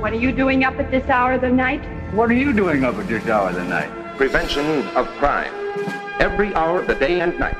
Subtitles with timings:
[0.00, 1.82] What are you doing up at this hour of the night?
[2.14, 3.90] What are you doing up at this hour of the night?
[4.16, 5.52] Prevention of crime.
[6.20, 7.56] Every hour of the day and night.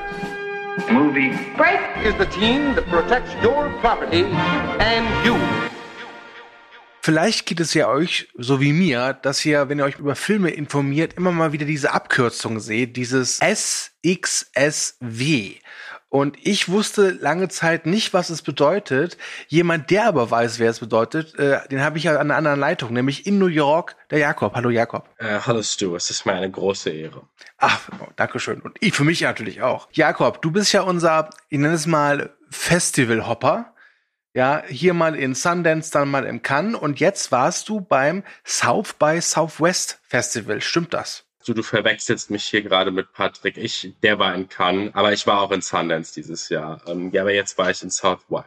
[0.88, 1.30] Movie.
[1.56, 1.80] Break!
[2.06, 4.22] Is the team that protects your property
[4.78, 5.36] and you.
[7.02, 10.50] Vielleicht geht es ja euch so wie mir, dass ihr, wenn ihr euch über Filme
[10.50, 13.96] informiert, immer mal wieder diese Abkürzung seht, dieses SXSW.
[16.10, 19.18] Und ich wusste lange Zeit nicht, was es bedeutet.
[19.46, 22.58] Jemand, der aber weiß, wer es bedeutet, äh, den habe ich ja an einer anderen
[22.58, 24.54] Leitung, nämlich in New York, der Jakob.
[24.54, 25.06] Hallo Jakob.
[25.18, 27.28] Äh, hallo Stu, es ist mir eine große Ehre.
[27.58, 28.60] Ach, oh, danke schön.
[28.62, 29.88] Und ich für mich natürlich auch.
[29.92, 33.74] Jakob, du bist ja unser, ich nenne es mal Festival-Hopper.
[34.32, 38.94] Ja, hier mal in Sundance, dann mal im Cannes und jetzt warst du beim South
[38.94, 40.60] by Southwest Festival.
[40.60, 41.27] Stimmt das?
[41.48, 43.56] Du, du verwechselst mich hier gerade mit Patrick.
[43.56, 46.82] Ich, der war in Cannes, aber ich war auch in Sundance dieses Jahr.
[46.86, 48.44] Ähm, ja, aber jetzt war ich in South Y.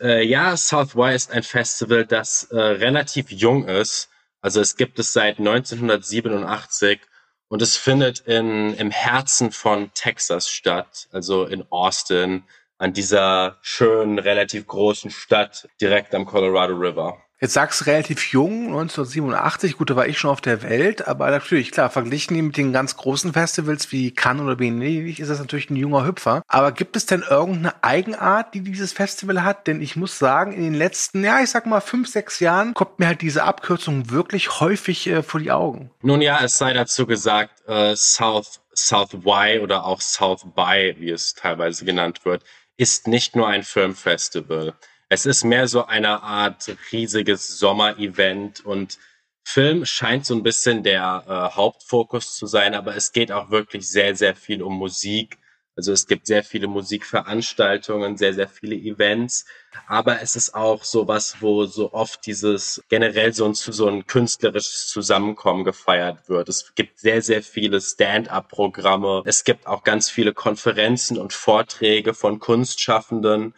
[0.00, 4.08] Äh, ja, South Y ist ein Festival, das äh, relativ jung ist.
[4.40, 7.00] Also es gibt es seit 1987
[7.48, 12.44] und es findet in, im Herzen von Texas statt, also in Austin,
[12.78, 17.22] an dieser schönen, relativ großen Stadt direkt am Colorado River.
[17.40, 21.30] Jetzt sagst du relativ jung, 1987, gut, da war ich schon auf der Welt, aber
[21.30, 25.70] natürlich, klar, verglichen mit den ganz großen Festivals wie Cannes oder Venedig ist das natürlich
[25.70, 26.42] ein junger Hüpfer.
[26.48, 29.68] Aber gibt es denn irgendeine Eigenart, die dieses Festival hat?
[29.68, 32.98] Denn ich muss sagen, in den letzten, ja, ich sag mal, fünf, sechs Jahren kommt
[32.98, 35.92] mir halt diese Abkürzung wirklich häufig äh, vor die Augen.
[36.02, 41.10] Nun ja, es sei dazu gesagt, äh, South, South Y oder auch South by, wie
[41.10, 42.42] es teilweise genannt wird,
[42.76, 44.74] ist nicht nur ein Filmfestival.
[45.08, 48.98] Es ist mehr so eine Art riesiges Sommerevent und
[49.42, 53.88] Film scheint so ein bisschen der äh, Hauptfokus zu sein, aber es geht auch wirklich
[53.88, 55.38] sehr, sehr viel um Musik.
[55.74, 59.46] Also es gibt sehr viele Musikveranstaltungen, sehr, sehr viele Events,
[59.86, 64.88] aber es ist auch sowas, wo so oft dieses generell so ein, so ein künstlerisches
[64.88, 66.50] Zusammenkommen gefeiert wird.
[66.50, 69.22] Es gibt sehr, sehr viele Stand-up-Programme.
[69.24, 73.54] Es gibt auch ganz viele Konferenzen und Vorträge von Kunstschaffenden.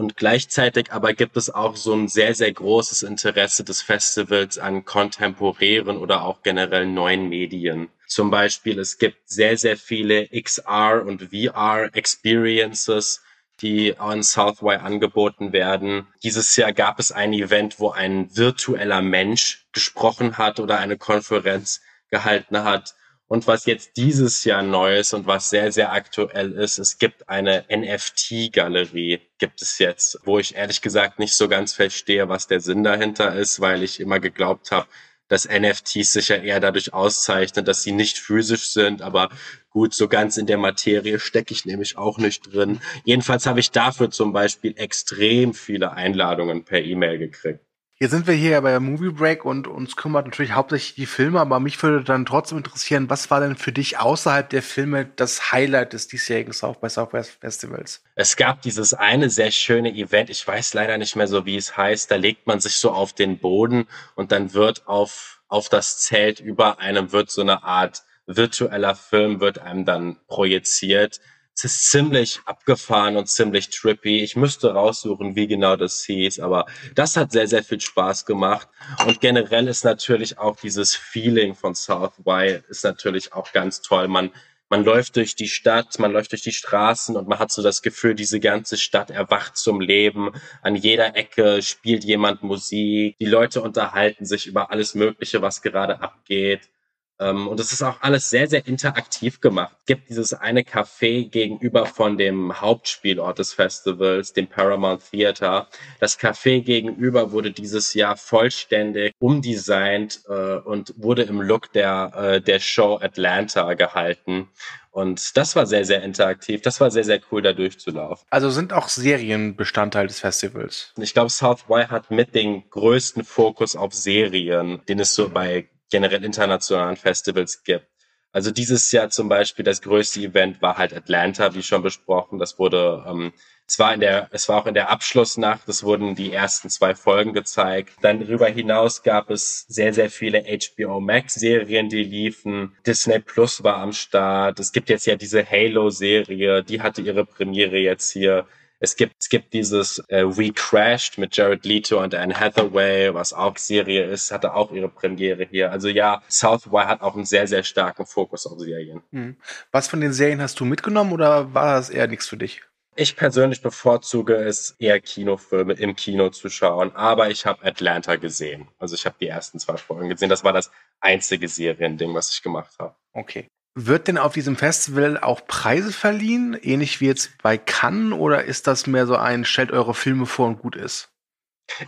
[0.00, 4.86] Und gleichzeitig aber gibt es auch so ein sehr, sehr großes Interesse des Festivals an
[4.86, 7.90] kontemporären oder auch generell neuen Medien.
[8.06, 13.20] Zum Beispiel, es gibt sehr, sehr viele XR und VR Experiences,
[13.60, 16.06] die an South Y angeboten werden.
[16.22, 21.82] Dieses Jahr gab es ein Event, wo ein virtueller Mensch gesprochen hat oder eine Konferenz
[22.10, 22.94] gehalten hat.
[23.32, 27.28] Und was jetzt dieses Jahr neu ist und was sehr, sehr aktuell ist, es gibt
[27.28, 32.58] eine NFT-Galerie, gibt es jetzt, wo ich ehrlich gesagt nicht so ganz verstehe, was der
[32.58, 34.88] Sinn dahinter ist, weil ich immer geglaubt habe,
[35.28, 39.28] dass NFTs sich ja eher dadurch auszeichnen, dass sie nicht physisch sind, aber
[39.70, 42.80] gut, so ganz in der Materie stecke ich nämlich auch nicht drin.
[43.04, 47.60] Jedenfalls habe ich dafür zum Beispiel extrem viele Einladungen per E-Mail gekriegt.
[48.02, 51.60] Jetzt sind wir hier bei Movie Break und uns kümmert natürlich hauptsächlich die Filme, aber
[51.60, 55.92] mich würde dann trotzdem interessieren, was war denn für dich außerhalb der Filme das Highlight
[55.92, 58.02] des diesjährigen South by Southwest Festivals?
[58.14, 61.76] Es gab dieses eine sehr schöne Event, ich weiß leider nicht mehr so, wie es
[61.76, 65.98] heißt, da legt man sich so auf den Boden und dann wird auf, auf das
[65.98, 71.20] Zelt über einem wird so eine Art virtueller Film wird einem dann projiziert
[71.54, 74.20] es ist ziemlich abgefahren und ziemlich trippy.
[74.20, 78.68] Ich müsste raussuchen, wie genau das hieß, aber das hat sehr, sehr viel Spaß gemacht.
[79.06, 84.08] Und generell ist natürlich auch dieses Feeling von South Y ist natürlich auch ganz toll.
[84.08, 84.30] Man,
[84.70, 87.82] man läuft durch die Stadt, man läuft durch die Straßen und man hat so das
[87.82, 90.30] Gefühl, diese ganze Stadt erwacht zum Leben.
[90.62, 93.16] An jeder Ecke spielt jemand Musik.
[93.18, 96.70] Die Leute unterhalten sich über alles Mögliche, was gerade abgeht.
[97.20, 99.76] Ähm, und es ist auch alles sehr, sehr interaktiv gemacht.
[99.80, 105.68] Es gibt dieses eine Café gegenüber von dem Hauptspielort des Festivals, dem Paramount Theater.
[106.00, 112.40] Das Café gegenüber wurde dieses Jahr vollständig umdesignt äh, und wurde im Look der, äh,
[112.40, 114.48] der Show Atlanta gehalten.
[114.92, 116.62] Und das war sehr, sehr interaktiv.
[116.62, 118.26] Das war sehr, sehr cool, da durchzulaufen.
[118.30, 120.92] Also sind auch Serien Bestandteil des Festivals?
[120.98, 125.68] Ich glaube, South Y hat mit den größten Fokus auf Serien, den es so bei
[125.90, 127.86] generell internationalen Festivals gibt.
[128.32, 132.38] Also dieses Jahr zum Beispiel das größte Event war halt Atlanta, wie schon besprochen.
[132.38, 133.32] Das wurde, ähm,
[133.66, 135.68] es war in der, es war auch in der Abschlussnacht.
[135.68, 137.94] Es wurden die ersten zwei Folgen gezeigt.
[138.02, 142.76] Dann darüber hinaus gab es sehr, sehr viele HBO Max Serien, die liefen.
[142.86, 144.60] Disney Plus war am Start.
[144.60, 148.46] Es gibt jetzt ja diese Halo Serie, die hatte ihre Premiere jetzt hier.
[148.82, 153.34] Es gibt, es gibt dieses äh, We Crashed mit Jared Leto und Anne Hathaway, was
[153.34, 155.70] auch Serie ist, hatte auch ihre Premiere hier.
[155.70, 159.02] Also ja, South Y hat auch einen sehr, sehr starken Fokus auf Serien.
[159.12, 159.36] Hm.
[159.70, 162.62] Was von den Serien hast du mitgenommen oder war das eher nichts für dich?
[162.96, 168.68] Ich persönlich bevorzuge es eher Kinofilme im Kino zu schauen, aber ich habe Atlanta gesehen.
[168.78, 170.28] Also ich habe die ersten zwei Folgen gesehen.
[170.28, 172.94] Das war das einzige Seriending, was ich gemacht habe.
[173.12, 173.46] Okay.
[173.86, 178.66] Wird denn auf diesem Festival auch Preise verliehen, ähnlich wie jetzt bei Cannes, oder ist
[178.66, 181.08] das mehr so ein stellt eure Filme vor und gut ist?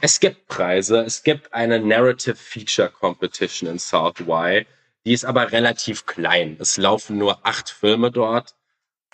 [0.01, 1.01] Es gibt Preise.
[1.01, 4.65] Es gibt eine Narrative Feature Competition in South Y.
[5.05, 6.57] Die ist aber relativ klein.
[6.61, 8.55] Es laufen nur acht Filme dort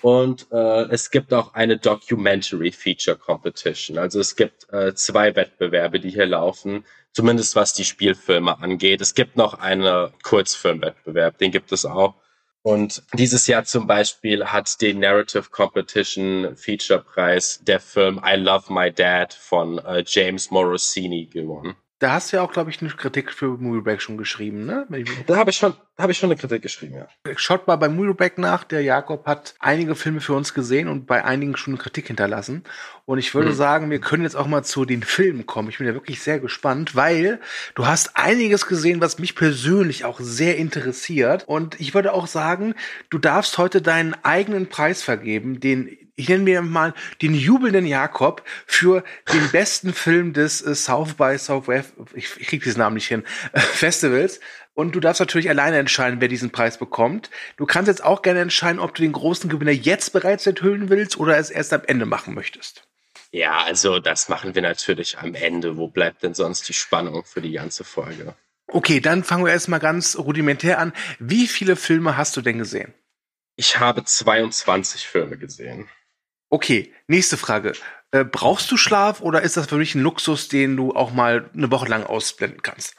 [0.00, 3.98] und äh, es gibt auch eine Documentary Feature Competition.
[3.98, 9.00] Also es gibt äh, zwei Wettbewerbe, die hier laufen, zumindest was die Spielfilme angeht.
[9.00, 12.14] Es gibt noch einen Kurzfilmwettbewerb, den gibt es auch.
[12.62, 18.72] Und dieses Jahr zum Beispiel hat den Narrative Competition Feature Preis der Film I Love
[18.72, 21.76] My Dad von äh, James Morosini gewonnen.
[22.00, 24.86] Da hast du ja auch, glaube ich, eine Kritik für Break schon geschrieben, ne?
[25.26, 27.34] Da habe ich schon, habe ich schon eine Kritik geschrieben, ja.
[27.36, 28.62] Schaut mal bei Break nach.
[28.62, 32.62] Der Jakob hat einige Filme für uns gesehen und bei einigen schon eine Kritik hinterlassen.
[33.04, 33.56] Und ich würde hm.
[33.56, 35.70] sagen, wir können jetzt auch mal zu den Filmen kommen.
[35.70, 37.40] Ich bin ja wirklich sehr gespannt, weil
[37.74, 41.48] du hast einiges gesehen, was mich persönlich auch sehr interessiert.
[41.48, 42.74] Und ich würde auch sagen,
[43.10, 48.42] du darfst heute deinen eigenen Preis vergeben, den ich nenne mir mal den jubelnden Jakob
[48.66, 53.06] für den besten Film des äh, South by Southwest, ich, ich krieg diesen Namen nicht
[53.06, 54.40] hin, äh, Festivals.
[54.74, 57.30] Und du darfst natürlich alleine entscheiden, wer diesen Preis bekommt.
[57.56, 61.18] Du kannst jetzt auch gerne entscheiden, ob du den großen Gewinner jetzt bereits enthüllen willst
[61.18, 62.84] oder es erst am Ende machen möchtest.
[63.30, 65.76] Ja, also das machen wir natürlich am Ende.
[65.76, 68.34] Wo bleibt denn sonst die Spannung für die ganze Folge?
[68.68, 70.92] Okay, dann fangen wir erstmal ganz rudimentär an.
[71.18, 72.94] Wie viele Filme hast du denn gesehen?
[73.56, 75.88] Ich habe 22 Filme gesehen.
[76.50, 77.72] Okay, nächste Frage.
[78.10, 81.50] Äh, brauchst du Schlaf oder ist das für mich ein Luxus, den du auch mal
[81.54, 82.96] eine Woche lang ausblenden kannst?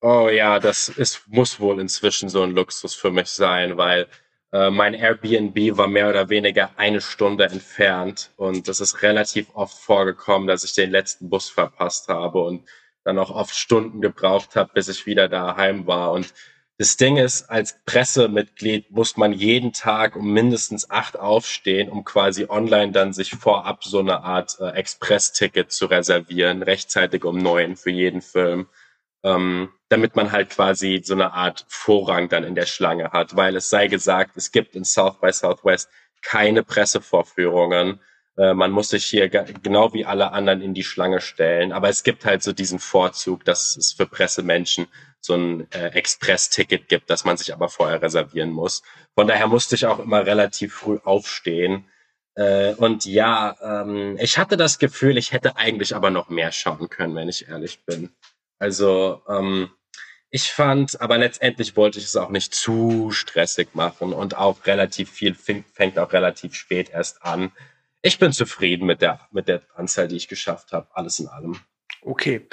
[0.00, 4.06] Oh ja, das ist, muss wohl inzwischen so ein Luxus für mich sein, weil
[4.52, 9.76] äh, mein Airbnb war mehr oder weniger eine Stunde entfernt und es ist relativ oft
[9.76, 12.68] vorgekommen, dass ich den letzten Bus verpasst habe und
[13.02, 16.32] dann auch oft Stunden gebraucht habe, bis ich wieder daheim war und
[16.78, 22.46] das Ding ist, als Pressemitglied muss man jeden Tag um mindestens acht aufstehen, um quasi
[22.48, 27.90] online dann sich vorab so eine Art äh, Express-Ticket zu reservieren, rechtzeitig um neun für
[27.90, 28.68] jeden Film,
[29.24, 33.56] ähm, damit man halt quasi so eine Art Vorrang dann in der Schlange hat, weil
[33.56, 35.88] es sei gesagt, es gibt in South by Southwest
[36.20, 38.00] keine Pressevorführungen.
[38.36, 42.02] Äh, man muss sich hier genau wie alle anderen in die Schlange stellen, aber es
[42.02, 44.86] gibt halt so diesen Vorzug, dass es für Pressemenschen
[45.20, 48.82] so ein äh, Express-Ticket gibt, das man sich aber vorher reservieren muss.
[49.14, 51.86] Von daher musste ich auch immer relativ früh aufstehen.
[52.34, 56.88] Äh, und ja, ähm, ich hatte das Gefühl, ich hätte eigentlich aber noch mehr schauen
[56.88, 58.10] können, wenn ich ehrlich bin.
[58.58, 59.70] Also ähm,
[60.30, 65.10] ich fand, aber letztendlich wollte ich es auch nicht zu stressig machen und auch relativ
[65.10, 67.52] viel fängt auch relativ spät erst an.
[68.06, 71.58] Ich bin zufrieden mit der mit der Anzahl, die ich geschafft habe, alles in allem.
[72.02, 72.46] Okay.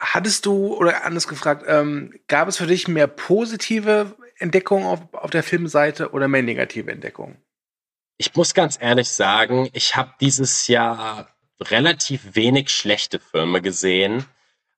[0.00, 5.30] Hattest du, oder anders gefragt, ähm, gab es für dich mehr positive Entdeckungen auf, auf
[5.30, 7.36] der Filmseite oder mehr negative Entdeckungen?
[8.16, 11.28] Ich muss ganz ehrlich sagen, ich habe dieses Jahr
[11.60, 14.24] relativ wenig schlechte Filme gesehen,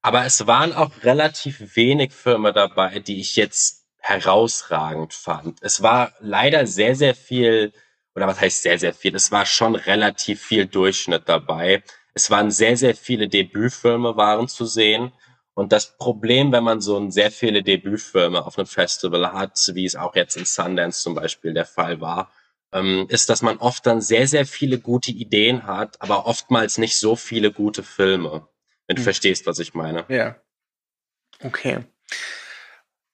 [0.03, 5.63] aber es waren auch relativ wenig Filme dabei, die ich jetzt herausragend fand.
[5.63, 7.73] Es war leider sehr, sehr viel,
[8.15, 9.15] oder was heißt sehr, sehr viel?
[9.15, 11.83] Es war schon relativ viel Durchschnitt dabei.
[12.15, 15.13] Es waren sehr, sehr viele Debütfilme waren zu sehen.
[15.55, 19.97] Und das Problem, wenn man so sehr viele Debütfilme auf einem Festival hat, wie es
[19.97, 22.33] auch jetzt in Sundance zum Beispiel der Fall war,
[22.73, 26.99] ähm, ist, dass man oft dann sehr, sehr viele gute Ideen hat, aber oftmals nicht
[26.99, 28.49] so viele gute Filme.
[28.87, 29.05] Wenn du hm.
[29.05, 30.05] verstehst, was ich meine.
[30.09, 30.37] Ja.
[31.43, 31.85] Okay.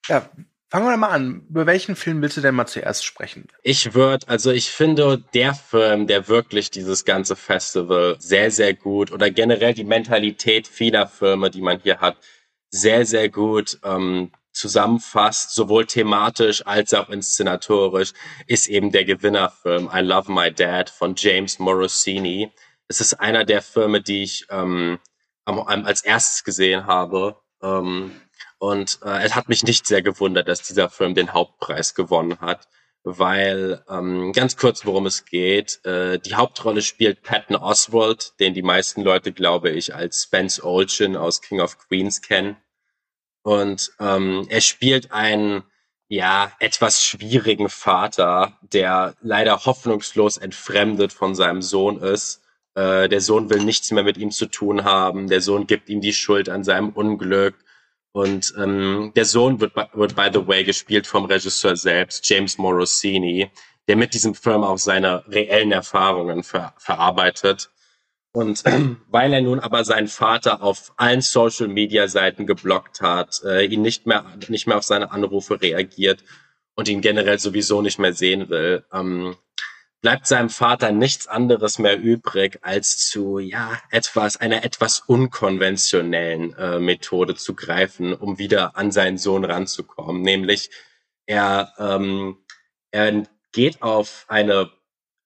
[0.07, 0.29] Ja,
[0.71, 1.47] Fangen wir mal an.
[1.49, 3.47] Über welchen Film willst du denn mal zuerst sprechen?
[3.63, 9.11] Ich würde, also ich finde, der Film, der wirklich dieses ganze Festival sehr, sehr gut
[9.11, 12.17] oder generell die Mentalität vieler Filme, die man hier hat,
[12.69, 18.13] sehr, sehr gut ähm, zusammenfasst, sowohl thematisch als auch inszenatorisch,
[18.45, 22.51] ist eben der Gewinnerfilm I Love My Dad von James Morosini.
[22.87, 24.99] Es ist einer der Filme, die ich ähm,
[25.45, 27.37] als erstes gesehen habe.
[27.63, 28.11] Ähm,
[28.59, 32.67] und äh, es hat mich nicht sehr gewundert, dass dieser Film den Hauptpreis gewonnen hat,
[33.03, 35.83] weil ähm, ganz kurz, worum es geht.
[35.85, 41.15] Äh, die Hauptrolle spielt Patton Oswald, den die meisten Leute, glaube ich, als Spence Olchin
[41.15, 42.57] aus King of Queens kennen.
[43.43, 45.63] Und ähm, er spielt einen
[46.09, 52.41] ja etwas schwierigen Vater, der leider hoffnungslos entfremdet von seinem Sohn ist.
[52.75, 55.29] Äh, der Sohn will nichts mehr mit ihm zu tun haben.
[55.29, 57.55] Der Sohn gibt ihm die Schuld an seinem Unglück
[58.11, 63.51] und ähm, der Sohn wird, wird, by the way, gespielt vom Regisseur selbst, James Morosini,
[63.87, 67.69] der mit diesem Film auch seine reellen Erfahrungen ver verarbeitet.
[68.31, 68.63] Und
[69.09, 73.81] weil er nun aber seinen Vater auf allen Social Media Seiten geblockt hat, äh, ihn
[73.81, 76.23] nicht mehr, nicht mehr auf seine Anrufe reagiert
[76.75, 79.35] und ihn generell sowieso nicht mehr sehen will, ähm,
[80.01, 86.79] bleibt seinem Vater nichts anderes mehr übrig, als zu, ja, etwas, einer etwas unkonventionellen äh,
[86.79, 90.21] Methode zu greifen, um wieder an seinen Sohn ranzukommen.
[90.21, 90.69] Nämlich,
[91.25, 92.37] er, ähm,
[92.91, 94.71] er geht auf eine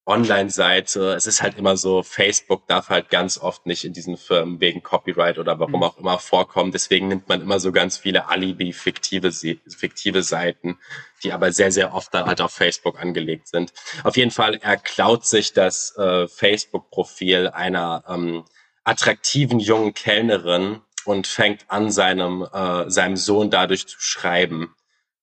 [0.05, 1.13] Online-Seite.
[1.13, 4.83] Es ist halt immer so, Facebook darf halt ganz oft nicht in diesen Firmen wegen
[4.83, 5.83] Copyright oder warum mhm.
[5.83, 6.71] auch immer vorkommen.
[6.71, 10.77] Deswegen nimmt man immer so ganz viele Alibi-fiktive fiktive Seiten,
[11.23, 13.73] die aber sehr, sehr oft dann halt auf Facebook angelegt sind.
[14.03, 18.45] Auf jeden Fall, er klaut sich das äh, Facebook-Profil einer ähm,
[18.83, 24.75] attraktiven jungen Kellnerin und fängt an, seinem, äh, seinem Sohn dadurch zu schreiben.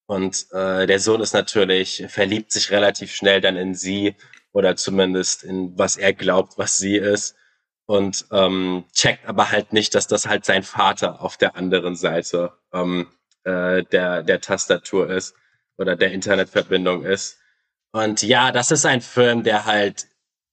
[0.05, 4.15] Und äh, der Sohn ist natürlich, verliebt sich relativ schnell dann in sie
[4.51, 7.35] oder zumindest in was er glaubt, was sie ist
[7.85, 12.53] und ähm, checkt aber halt nicht, dass das halt sein Vater auf der anderen Seite
[12.73, 13.07] ähm,
[13.43, 15.33] äh, der der Tastatur ist
[15.77, 17.37] oder der Internetverbindung ist.
[17.91, 20.07] Und ja, das ist ein Film, der halt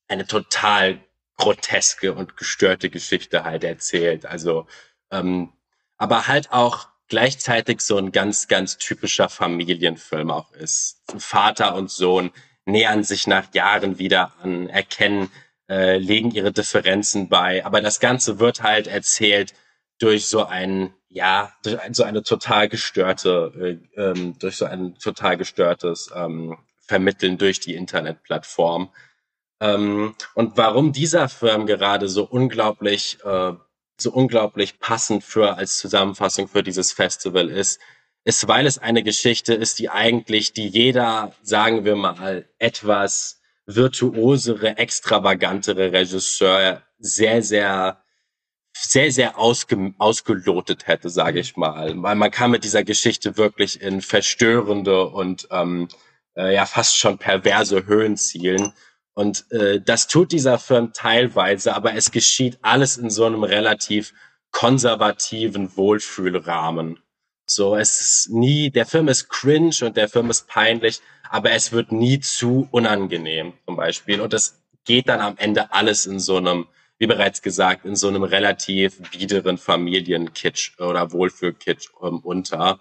[0.08, 1.00] eine total
[1.36, 4.26] groteske und gestörte Geschichte halt erzählt.
[4.26, 4.66] Also,
[5.10, 5.52] ähm,
[5.96, 11.02] aber halt auch gleichzeitig so ein ganz, ganz typischer Familienfilm auch ist.
[11.18, 12.32] Vater und Sohn,
[12.66, 15.30] nähern sich nach Jahren wieder an, erkennen,
[15.70, 17.64] äh, legen ihre Differenzen bei.
[17.64, 19.54] Aber das Ganze wird halt erzählt
[19.98, 24.94] durch so ein, ja, durch ein, so eine total gestörte, äh, ähm, durch so ein
[24.98, 28.90] total gestörtes ähm, Vermitteln durch die Internetplattform.
[29.60, 33.52] Ähm, und warum dieser Film gerade so unglaublich, äh,
[33.96, 37.80] so unglaublich passend für als Zusammenfassung für dieses Festival ist,
[38.24, 44.76] ist, weil es eine Geschichte ist, die eigentlich, die jeder, sagen wir mal, etwas virtuosere,
[44.76, 48.02] extravagantere Regisseur sehr, sehr,
[48.82, 51.94] sehr, sehr ausge, ausgelotet hätte, sage ich mal.
[52.02, 55.88] Weil man kann mit dieser Geschichte wirklich in verstörende und ähm,
[56.36, 58.72] äh, ja fast schon perverse Höhen zielen.
[59.14, 64.14] Und äh, das tut dieser Film teilweise, aber es geschieht alles in so einem relativ
[64.52, 67.00] konservativen Wohlfühlrahmen.
[67.46, 71.72] So, es ist nie, der Film ist cringe und der Film ist peinlich, aber es
[71.72, 74.20] wird nie zu unangenehm, zum Beispiel.
[74.20, 76.66] Und es geht dann am Ende alles in so einem,
[76.98, 82.80] wie bereits gesagt, in so einem relativ biederen Familienkitsch oder Wohlfühlkitsch um, unter.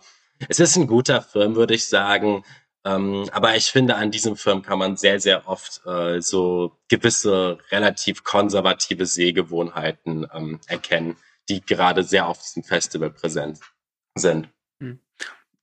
[0.50, 2.44] Es ist ein guter Film, würde ich sagen.
[2.86, 7.58] Ähm, aber ich finde, an diesem Film kann man sehr, sehr oft äh, so gewisse
[7.72, 11.18] relativ konservative Sehgewohnheiten ähm, erkennen,
[11.50, 13.60] die gerade sehr auf diesem Festival präsent
[14.16, 14.50] sind.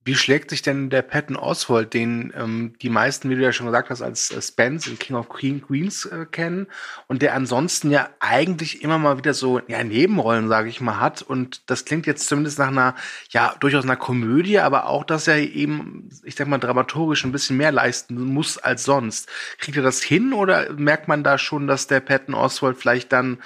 [0.06, 3.64] Wie schlägt sich denn der Patton Oswald, den ähm, die meisten, wie du ja schon
[3.66, 6.66] gesagt hast, als äh, Spence in King of Queen Queens äh, kennen
[7.06, 11.23] und der ansonsten ja eigentlich immer mal wieder so ja, Nebenrollen, sage ich mal, hat
[11.23, 12.94] und das klingt jetzt zumindest nach einer,
[13.30, 17.56] ja, durchaus einer Komödie, aber auch, dass er eben, ich sag mal, dramaturgisch ein bisschen
[17.56, 19.30] mehr leisten muss als sonst.
[19.58, 23.42] Kriegt er das hin oder merkt man da schon, dass der Patton Oswald vielleicht dann,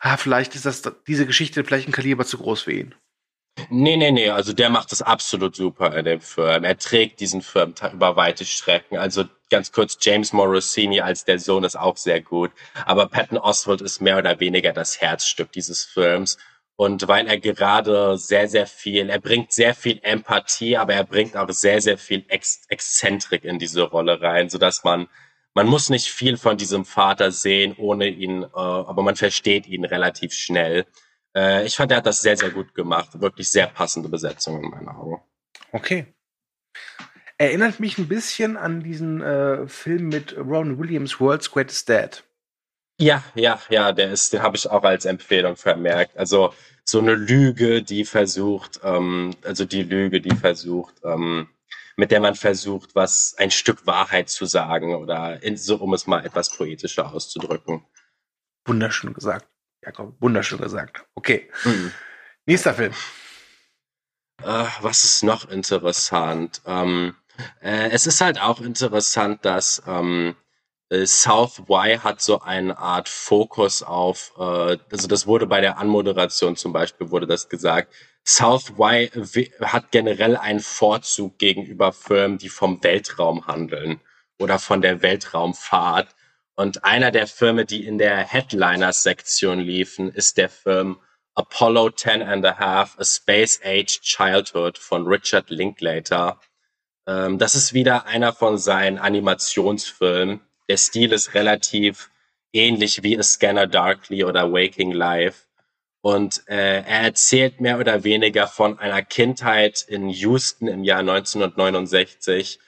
[0.00, 2.94] ah, vielleicht ist das diese Geschichte vielleicht ein Kaliber zu groß für ihn?
[3.70, 6.64] Nee, nee, nee, also der macht das absolut super in dem Film.
[6.64, 8.98] Er trägt diesen Film über weite Strecken.
[8.98, 12.52] Also ganz kurz, James Morosini als der Sohn ist auch sehr gut.
[12.84, 16.36] Aber Patton Oswald ist mehr oder weniger das Herzstück dieses Films.
[16.76, 21.34] Und weil er gerade sehr, sehr viel, er bringt sehr viel Empathie, aber er bringt
[21.36, 25.08] auch sehr, sehr viel Ex Exzentrik in diese Rolle rein, sodass man,
[25.54, 29.86] man muss nicht viel von diesem Vater sehen, ohne ihn, äh, aber man versteht ihn
[29.86, 30.84] relativ schnell.
[31.36, 33.20] Äh, ich fand, er hat das sehr, sehr gut gemacht.
[33.20, 35.20] Wirklich sehr passende Besetzung in meinen Augen.
[35.72, 36.06] Okay.
[37.38, 42.24] Erinnert mich ein bisschen an diesen äh, Film mit Ron Williams, World's Greatest Dad.
[42.98, 46.16] Ja, ja, ja, der ist, den habe ich auch als Empfehlung vermerkt.
[46.16, 51.48] Also so eine Lüge, die versucht, ähm, also die Lüge, die versucht, ähm,
[51.96, 56.06] mit der man versucht, was ein Stück Wahrheit zu sagen oder in, so, um es
[56.06, 57.84] mal etwas poetischer auszudrücken.
[58.64, 59.46] Wunderschön gesagt.
[59.86, 61.04] Jakob, wunderschön gesagt.
[61.14, 61.48] Okay.
[61.64, 61.92] Mhm.
[62.44, 62.92] Nächster Film.
[64.42, 66.60] Äh, was ist noch interessant?
[66.66, 67.14] Ähm,
[67.62, 70.34] äh, es ist halt auch interessant, dass ähm,
[70.88, 75.78] äh, South Y hat so eine Art Fokus auf, äh, also das wurde bei der
[75.78, 77.94] Anmoderation zum Beispiel, wurde das gesagt,
[78.26, 79.08] South Y
[79.60, 84.00] hat generell einen Vorzug gegenüber Firmen, die vom Weltraum handeln
[84.40, 86.14] oder von der Weltraumfahrt
[86.56, 90.98] und einer der Filme, die in der Headliners-Sektion liefen, ist der Film
[91.34, 96.40] Apollo 10 and a Half, A Space Age Childhood von Richard Linklater.
[97.06, 100.40] Ähm, das ist wieder einer von seinen Animationsfilmen.
[100.70, 102.10] Der Stil ist relativ
[102.54, 105.44] ähnlich wie A Scanner Darkly oder Waking Life.
[106.00, 112.60] Und äh, er erzählt mehr oder weniger von einer Kindheit in Houston im Jahr 1969.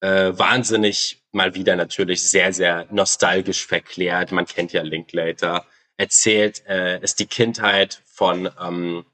[0.00, 4.32] Äh, wahnsinnig mal wieder natürlich sehr, sehr nostalgisch verklärt.
[4.32, 5.66] Man kennt ja Linklater.
[5.96, 9.04] Erzählt äh, ist die Kindheit von ähm,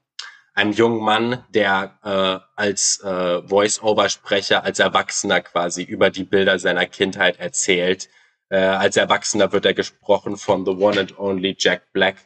[0.53, 6.85] einem jungen Mann, der äh, als äh, Voice-Over-Sprecher, als Erwachsener quasi über die Bilder seiner
[6.85, 8.09] Kindheit erzählt.
[8.49, 12.17] Äh, als Erwachsener wird er gesprochen von The One and Only Jack Black.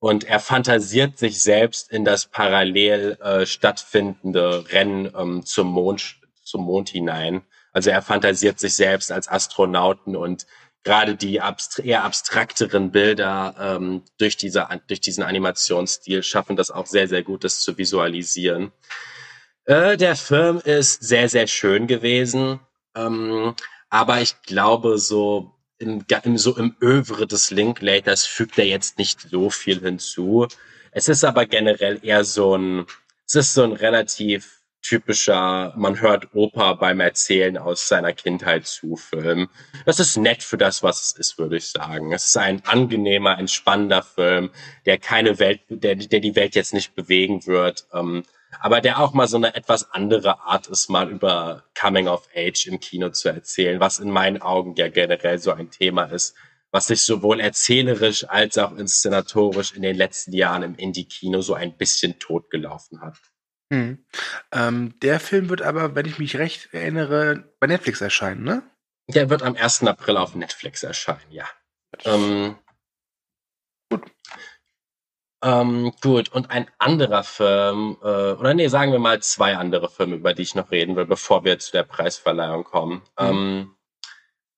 [0.00, 6.64] Und er fantasiert sich selbst in das parallel äh, stattfindende Rennen ähm, zum Mond, zum
[6.64, 7.42] Mond hinein.
[7.78, 10.46] Also er fantasiert sich selbst als Astronauten und
[10.82, 16.86] gerade die abstra eher abstrakteren Bilder ähm, durch, diese, durch diesen Animationsstil schaffen das auch
[16.86, 18.72] sehr, sehr gut, das zu visualisieren.
[19.64, 22.58] Äh, der Film ist sehr, sehr schön gewesen,
[22.96, 23.54] ähm,
[23.90, 29.20] aber ich glaube, so im, im, so im Övre des Linklaters fügt er jetzt nicht
[29.20, 30.48] so viel hinzu.
[30.90, 32.86] Es ist aber generell eher so ein,
[33.24, 38.96] es ist so ein relativ typischer, man hört Opa beim Erzählen aus seiner Kindheit zu
[38.96, 39.48] Film.
[39.84, 42.12] Das ist nett für das, was es ist, würde ich sagen.
[42.12, 44.50] Es ist ein angenehmer, entspannender Film,
[44.86, 48.24] der keine Welt, der, der die Welt jetzt nicht bewegen wird, ähm,
[48.60, 52.66] aber der auch mal so eine etwas andere Art ist, mal über Coming of Age
[52.66, 56.34] im Kino zu erzählen, was in meinen Augen ja generell so ein Thema ist,
[56.70, 61.76] was sich sowohl erzählerisch als auch inszenatorisch in den letzten Jahren im Indie-Kino so ein
[61.76, 63.16] bisschen totgelaufen hat.
[63.72, 64.04] Hm.
[64.52, 68.62] Ähm, der Film wird aber, wenn ich mich recht erinnere, bei Netflix erscheinen, ne?
[69.08, 69.84] Der wird am 1.
[69.84, 71.46] April auf Netflix erscheinen, ja.
[72.04, 72.56] Ähm,
[73.90, 74.02] gut.
[75.42, 80.16] Ähm, gut, und ein anderer Film, äh, oder nee, sagen wir mal zwei andere Filme,
[80.16, 83.02] über die ich noch reden will, bevor wir zu der Preisverleihung kommen.
[83.20, 83.76] Mhm.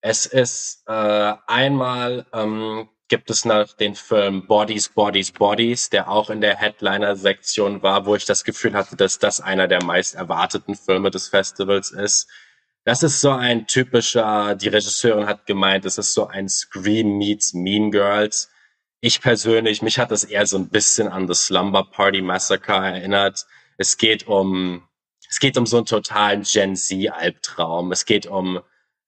[0.01, 6.31] Es ist äh, einmal ähm, gibt es noch den Film Bodies, Bodies, Bodies, der auch
[6.31, 10.77] in der Headliner-Sektion war, wo ich das Gefühl hatte, dass das einer der meist erwarteten
[10.77, 12.29] Filme des Festivals ist.
[12.85, 17.53] Das ist so ein typischer, die Regisseurin hat gemeint, es ist so ein Scream meets
[17.53, 18.49] Mean Girls.
[19.01, 23.45] Ich persönlich, mich hat das eher so ein bisschen an The Slumber Party Massacre erinnert.
[23.77, 24.89] Es geht um,
[25.29, 27.91] es geht um so einen totalen Gen Z-Albtraum.
[27.91, 28.61] Es geht um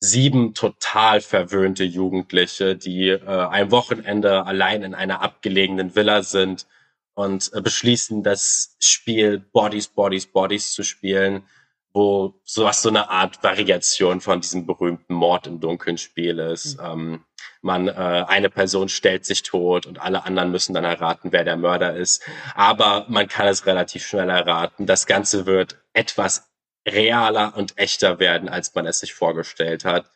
[0.03, 6.67] sieben total verwöhnte Jugendliche, die äh, ein Wochenende allein in einer abgelegenen Villa sind
[7.15, 11.45] und äh, beschließen, das Spiel Bodies, Bodies, Bodies zu spielen,
[11.93, 16.81] wo sowas so eine Art Variation von diesem berühmten Mord im dunklen Spiel ist.
[16.81, 16.85] Mhm.
[16.85, 17.25] Ähm,
[17.61, 21.57] man, äh, eine Person stellt sich tot und alle anderen müssen dann erraten, wer der
[21.57, 22.25] Mörder ist.
[22.57, 24.87] Aber man kann es relativ schnell erraten.
[24.87, 26.52] Das Ganze wird etwas
[26.87, 30.11] realer und echter werden, als man es sich vorgestellt hat.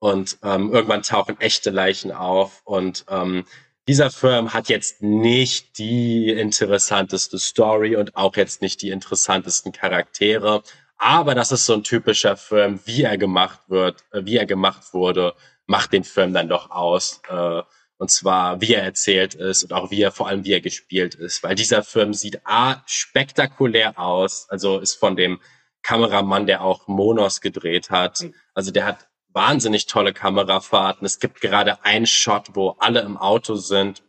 [0.00, 2.62] Und ähm, irgendwann tauchen echte Leichen auf.
[2.64, 3.44] Und ähm,
[3.88, 10.62] dieser Film hat jetzt nicht die interessanteste Story und auch jetzt nicht die interessantesten Charaktere.
[10.98, 14.92] Aber das ist so ein typischer Film, wie er gemacht wird, äh, wie er gemacht
[14.92, 15.34] wurde,
[15.66, 17.22] macht den Film dann doch aus.
[17.28, 17.62] Äh,
[17.98, 21.16] und zwar, wie er erzählt ist und auch wie er, vor allem wie er gespielt
[21.16, 21.42] ist.
[21.42, 25.40] Weil dieser Film sieht A, spektakulär aus, also ist von dem
[25.88, 28.20] Kameramann, der auch Monos gedreht hat.
[28.20, 28.34] Mhm.
[28.52, 31.06] Also der hat wahnsinnig tolle Kamerafahrten.
[31.06, 34.02] Es gibt gerade einen Shot, wo alle im Auto sind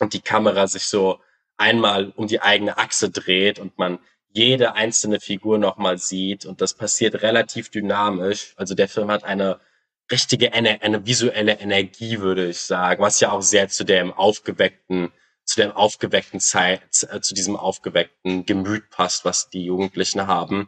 [0.00, 1.20] und die Kamera sich so
[1.56, 4.00] einmal um die eigene Achse dreht und man
[4.30, 8.52] jede einzelne Figur nochmal sieht und das passiert relativ dynamisch.
[8.56, 9.60] Also der Film hat eine
[10.10, 15.12] richtige, eine, eine visuelle Energie, würde ich sagen, was ja auch sehr zu dem aufgeweckten,
[15.44, 20.66] zu dem aufgeweckten Zeit, äh, zu diesem aufgeweckten Gemüt passt, was die Jugendlichen haben.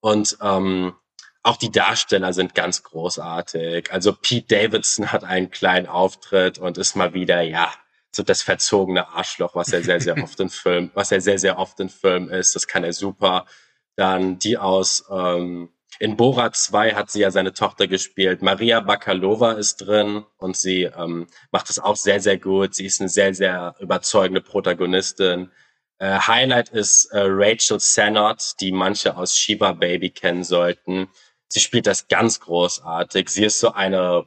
[0.00, 0.94] Und ähm,
[1.42, 3.92] auch die Darsteller sind ganz großartig.
[3.92, 7.72] Also Pete Davidson hat einen kleinen Auftritt und ist mal wieder, ja,
[8.10, 11.58] so das verzogene Arschloch, was er sehr, sehr oft in Film, was er sehr, sehr
[11.58, 12.56] oft in Film ist.
[12.56, 13.46] Das kann er super.
[13.94, 18.42] Dann die aus ähm, in Bora 2 hat sie ja seine Tochter gespielt.
[18.42, 22.74] Maria Bakalova ist drin und sie ähm, macht es auch sehr, sehr gut.
[22.74, 25.50] Sie ist eine sehr, sehr überzeugende Protagonistin.
[25.98, 31.08] Äh, Highlight ist äh, Rachel Sennott, die manche aus Shiba Baby kennen sollten.
[31.48, 33.28] Sie spielt das ganz großartig.
[33.28, 34.26] Sie ist so eine,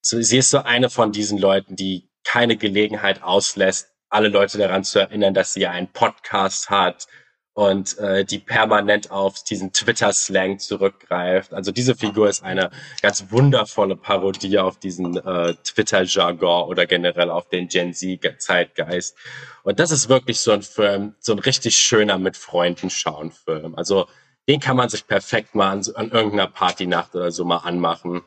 [0.00, 4.84] so, sie ist so eine von diesen Leuten, die keine Gelegenheit auslässt, alle Leute daran
[4.84, 7.06] zu erinnern, dass sie einen Podcast hat
[7.54, 11.52] und äh, die permanent auf diesen Twitter-Slang zurückgreift.
[11.52, 12.70] Also diese Figur ist eine
[13.02, 19.16] ganz wundervolle Parodie auf diesen äh, Twitter-Jargon oder generell auf den Gen Z-Zeitgeist.
[19.62, 23.74] Und das ist wirklich so ein Film, so ein richtig schöner mit Freunden schauen Film.
[23.74, 24.06] Also
[24.48, 28.22] den kann man sich perfekt mal an, an irgendeiner Partynacht oder so mal anmachen.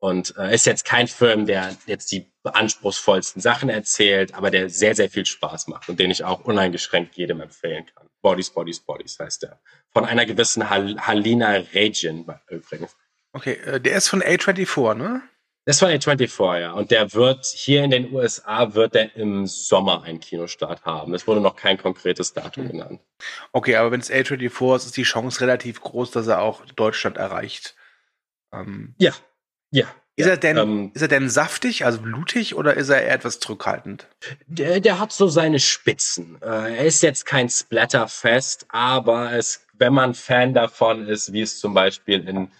[0.00, 4.94] Und äh, ist jetzt kein Film, der jetzt die anspruchsvollsten Sachen erzählt, aber der sehr,
[4.94, 8.07] sehr viel Spaß macht und den ich auch uneingeschränkt jedem empfehlen kann.
[8.28, 9.58] Bodies, Bodies, Bodies heißt der.
[9.90, 12.94] Von einer gewissen Hal Halina Regin übrigens.
[13.32, 15.22] Okay, äh, der ist von A24, ne?
[15.64, 16.72] Das war A24, ja.
[16.72, 21.14] Und der wird hier in den USA wird der im Sommer einen Kinostart haben.
[21.14, 22.72] Es wurde noch kein konkretes Datum hm.
[22.72, 23.00] genannt.
[23.52, 27.16] Okay, aber wenn es A24 ist, ist die Chance relativ groß, dass er auch Deutschland
[27.16, 27.76] erreicht.
[28.52, 29.12] Ähm, ja,
[29.70, 29.86] ja.
[30.18, 33.14] Ist, ja, er denn, ähm, ist er denn saftig, also blutig, oder ist er eher
[33.14, 34.08] etwas zurückhaltend?
[34.48, 36.42] Der, der hat so seine Spitzen.
[36.42, 41.60] Äh, er ist jetzt kein Splatterfest, aber es, wenn man Fan davon ist, wie es
[41.60, 42.50] zum Beispiel in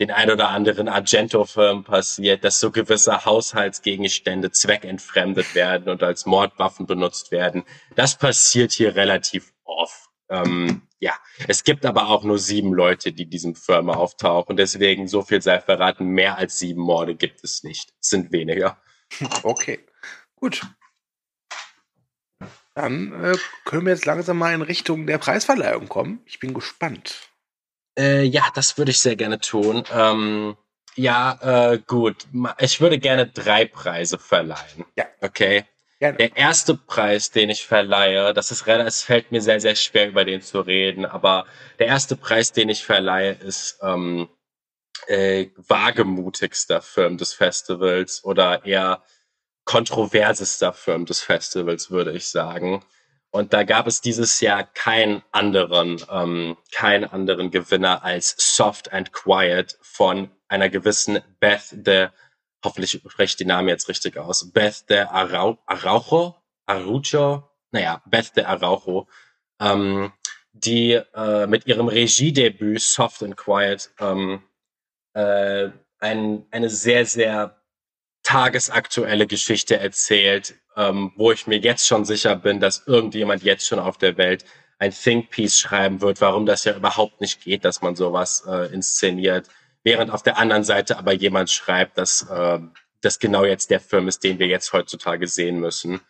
[0.00, 6.86] den ein oder anderen Argento-Firmen passiert, dass so gewisse Haushaltsgegenstände zweckentfremdet werden und als Mordwaffen
[6.86, 7.64] benutzt werden.
[7.96, 10.07] Das passiert hier relativ oft.
[10.30, 11.14] Ähm, ja,
[11.46, 14.56] es gibt aber auch nur sieben Leute, die diesem Firma auftauchen.
[14.56, 17.92] Deswegen, so viel sei verraten, mehr als sieben Morde gibt es nicht.
[18.00, 18.80] Es sind weniger.
[19.42, 19.86] Okay,
[20.34, 20.66] gut.
[22.74, 26.20] Dann äh, können wir jetzt langsam mal in Richtung der Preisverleihung kommen.
[26.26, 27.28] Ich bin gespannt.
[27.98, 29.82] Äh, ja, das würde ich sehr gerne tun.
[29.92, 30.56] Ähm,
[30.94, 32.26] ja, äh, gut.
[32.58, 34.84] Ich würde gerne drei Preise verleihen.
[34.96, 35.06] Ja.
[35.20, 35.64] Okay.
[36.00, 36.16] Gerne.
[36.16, 40.24] Der erste Preis, den ich verleihe, das ist es fällt mir sehr, sehr schwer, über
[40.24, 41.44] den zu reden, aber
[41.80, 44.28] der erste Preis, den ich verleihe, ist ähm,
[45.08, 49.02] äh, wagemutigster Film des Festivals oder eher
[49.64, 52.84] kontroversester Film des Festivals, würde ich sagen.
[53.30, 59.12] Und da gab es dieses Jahr keinen anderen, ähm, keinen anderen Gewinner als Soft and
[59.12, 62.06] Quiet von einer gewissen Beth the,
[62.64, 68.36] hoffentlich spreche ich die Namen jetzt richtig aus, Beth de Arau Araujo, Arujo, naja, Beth
[68.36, 69.08] de Araujo,
[69.60, 70.12] ähm,
[70.52, 74.42] die äh, mit ihrem Regiedebüt Soft and Quiet ähm,
[75.14, 77.60] äh, ein, eine sehr, sehr
[78.22, 83.78] tagesaktuelle Geschichte erzählt, ähm, wo ich mir jetzt schon sicher bin, dass irgendjemand jetzt schon
[83.78, 84.44] auf der Welt
[84.78, 88.72] ein Think Piece schreiben wird, warum das ja überhaupt nicht geht, dass man sowas äh,
[88.72, 89.48] inszeniert,
[89.88, 92.58] während auf der anderen Seite aber jemand schreibt, dass äh,
[93.00, 96.00] das genau jetzt der Film ist, den wir jetzt heutzutage sehen müssen.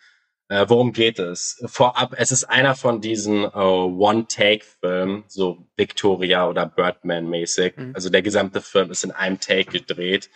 [0.49, 1.63] Äh, worum geht es?
[1.67, 7.77] Vorab, es ist einer von diesen äh, One-Take-Filmen, so Victoria oder Birdman-mäßig.
[7.77, 7.93] Mhm.
[7.95, 10.29] Also der gesamte Film ist in einem Take gedreht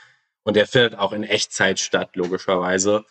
[0.45, 3.05] und der findet auch in Echtzeit statt, logischerweise.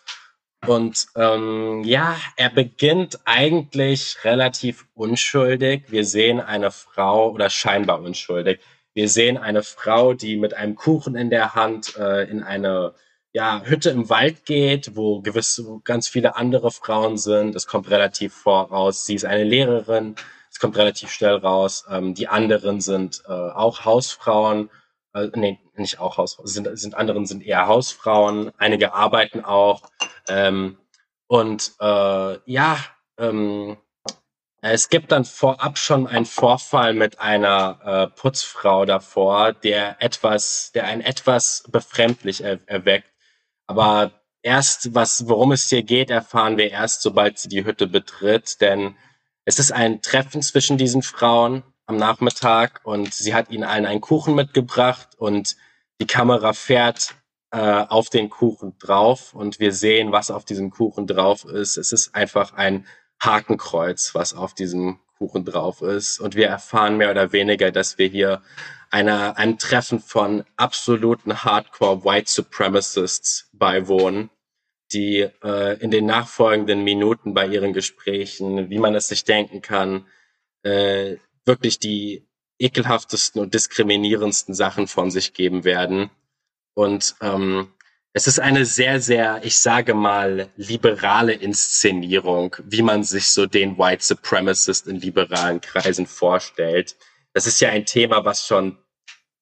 [0.65, 5.85] Und ähm, ja, er beginnt eigentlich relativ unschuldig.
[5.87, 8.61] Wir sehen eine Frau oder scheinbar unschuldig.
[8.93, 12.93] Wir sehen eine Frau, die mit einem Kuchen in der Hand äh, in eine
[13.33, 17.55] ja, Hütte im Wald geht, wo gewiss ganz viele andere Frauen sind.
[17.55, 19.05] Es kommt relativ voraus.
[19.05, 20.15] Sie ist eine Lehrerin.
[20.49, 21.85] Es kommt relativ schnell raus.
[21.89, 24.69] Ähm, die anderen sind äh, auch Hausfrauen.
[25.13, 26.47] Äh, nee, nicht auch Hausfrauen.
[26.47, 28.51] Sind, sind anderen sind eher Hausfrauen.
[28.57, 29.83] Einige arbeiten auch.
[30.27, 30.77] Ähm,
[31.27, 32.77] und äh, ja,
[33.17, 33.77] ähm,
[34.61, 40.85] es gibt dann vorab schon einen Vorfall mit einer äh, Putzfrau davor, der etwas, der
[40.85, 43.11] ein etwas befremdlich er erweckt.
[43.65, 44.11] Aber
[44.43, 48.95] erst, was, worum es hier geht, erfahren wir erst, sobald sie die Hütte betritt, denn
[49.45, 54.01] es ist ein Treffen zwischen diesen Frauen am Nachmittag und sie hat ihnen allen einen
[54.01, 55.57] Kuchen mitgebracht und
[55.99, 57.15] die Kamera fährt
[57.51, 61.77] äh, auf den Kuchen drauf und wir sehen, was auf diesem Kuchen drauf ist.
[61.77, 62.85] Es ist einfach ein
[63.21, 66.19] Hakenkreuz, was auf diesem Kuchen drauf ist.
[66.19, 68.41] Und wir erfahren mehr oder weniger, dass wir hier
[68.89, 74.29] einer, einem Treffen von absoluten Hardcore White Supremacists beiwohnen,
[74.91, 80.07] die äh, in den nachfolgenden Minuten bei ihren Gesprächen, wie man es sich denken kann,
[80.63, 82.27] äh, wirklich die
[82.59, 86.09] ekelhaftesten und diskriminierendsten Sachen von sich geben werden.
[86.73, 87.71] Und ähm,
[88.13, 93.77] es ist eine sehr, sehr, ich sage mal, liberale Inszenierung, wie man sich so den
[93.77, 96.97] White Supremacist in liberalen Kreisen vorstellt.
[97.33, 98.77] Das ist ja ein Thema, was schon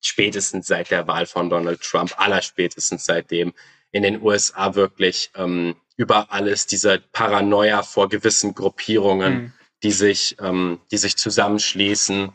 [0.02, 3.54] spätestens seit der Wahl von Donald Trump, allerspätestens seitdem
[3.92, 9.54] in den USA wirklich ähm, überall ist, diese Paranoia vor gewissen Gruppierungen, mhm.
[9.82, 12.32] die sich, ähm, die sich zusammenschließen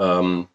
[0.00, 0.48] ähm,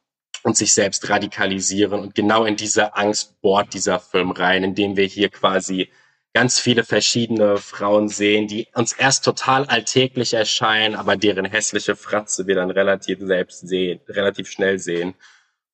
[0.44, 2.00] und sich selbst radikalisieren.
[2.00, 5.90] Und genau in diese Angst bohrt dieser Film rein, indem wir hier quasi
[6.34, 12.48] ganz viele verschiedene Frauen sehen, die uns erst total alltäglich erscheinen, aber deren hässliche Fratze
[12.48, 15.16] wir dann relativ selbst sehen, relativ schnell sehen.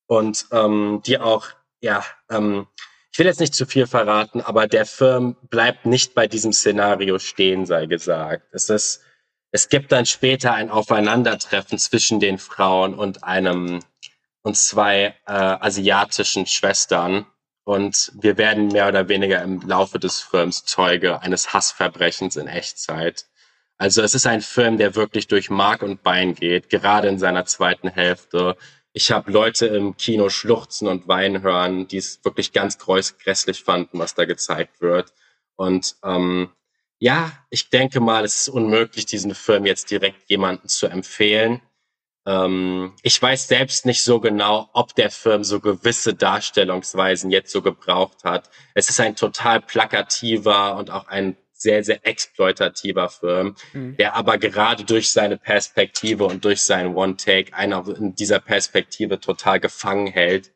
[0.08, 1.48] Und ähm, die auch,
[1.82, 2.68] ja, ähm,
[3.12, 7.18] ich will jetzt nicht zu viel verraten, aber der Film bleibt nicht bei diesem Szenario
[7.20, 8.48] stehen, sei gesagt.
[8.52, 9.02] Es ist,
[9.52, 13.80] es gibt dann später ein Aufeinandertreffen zwischen den Frauen und einem
[14.46, 17.26] und zwei äh, asiatischen Schwestern.
[17.64, 23.26] Und wir werden mehr oder weniger im Laufe des Films Zeuge eines Hassverbrechens in Echtzeit.
[23.80, 27.46] Also es ist ein Film, der wirklich durch Mark und Bein geht, gerade in seiner
[27.46, 28.56] zweiten Hälfte.
[28.94, 33.98] Ich habe Leute im Kino schluchzen und weinen hören, die es wirklich ganz grässlich fanden,
[33.98, 35.12] was da gezeigt wird.
[35.56, 36.52] Und ähm,
[37.00, 41.62] ja, ich denke mal, es ist unmöglich, diesen Film jetzt direkt jemanden zu empfehlen.
[42.26, 47.62] Ähm, ich weiß selbst nicht so genau, ob der Film so gewisse Darstellungsweisen jetzt so
[47.62, 48.50] gebraucht hat.
[48.74, 53.96] Es ist ein total plakativer und auch ein sehr, sehr exploitativer Film, mhm.
[53.98, 59.60] der aber gerade durch seine Perspektive und durch seinen One-Take einer in dieser Perspektive total
[59.60, 60.52] gefangen hält.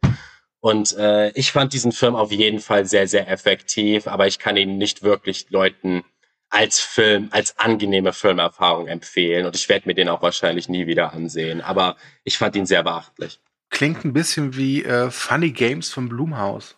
[0.59, 4.57] Und äh, ich fand diesen Film auf jeden Fall sehr, sehr effektiv, aber ich kann
[4.57, 6.03] ihn nicht wirklich Leuten
[6.49, 9.45] als Film, als angenehme Filmerfahrung empfehlen.
[9.45, 11.61] Und ich werde mir den auch wahrscheinlich nie wieder ansehen.
[11.61, 13.39] Aber ich fand ihn sehr beachtlich.
[13.69, 16.75] Klingt ein bisschen wie äh, Funny Games von Blumhouse.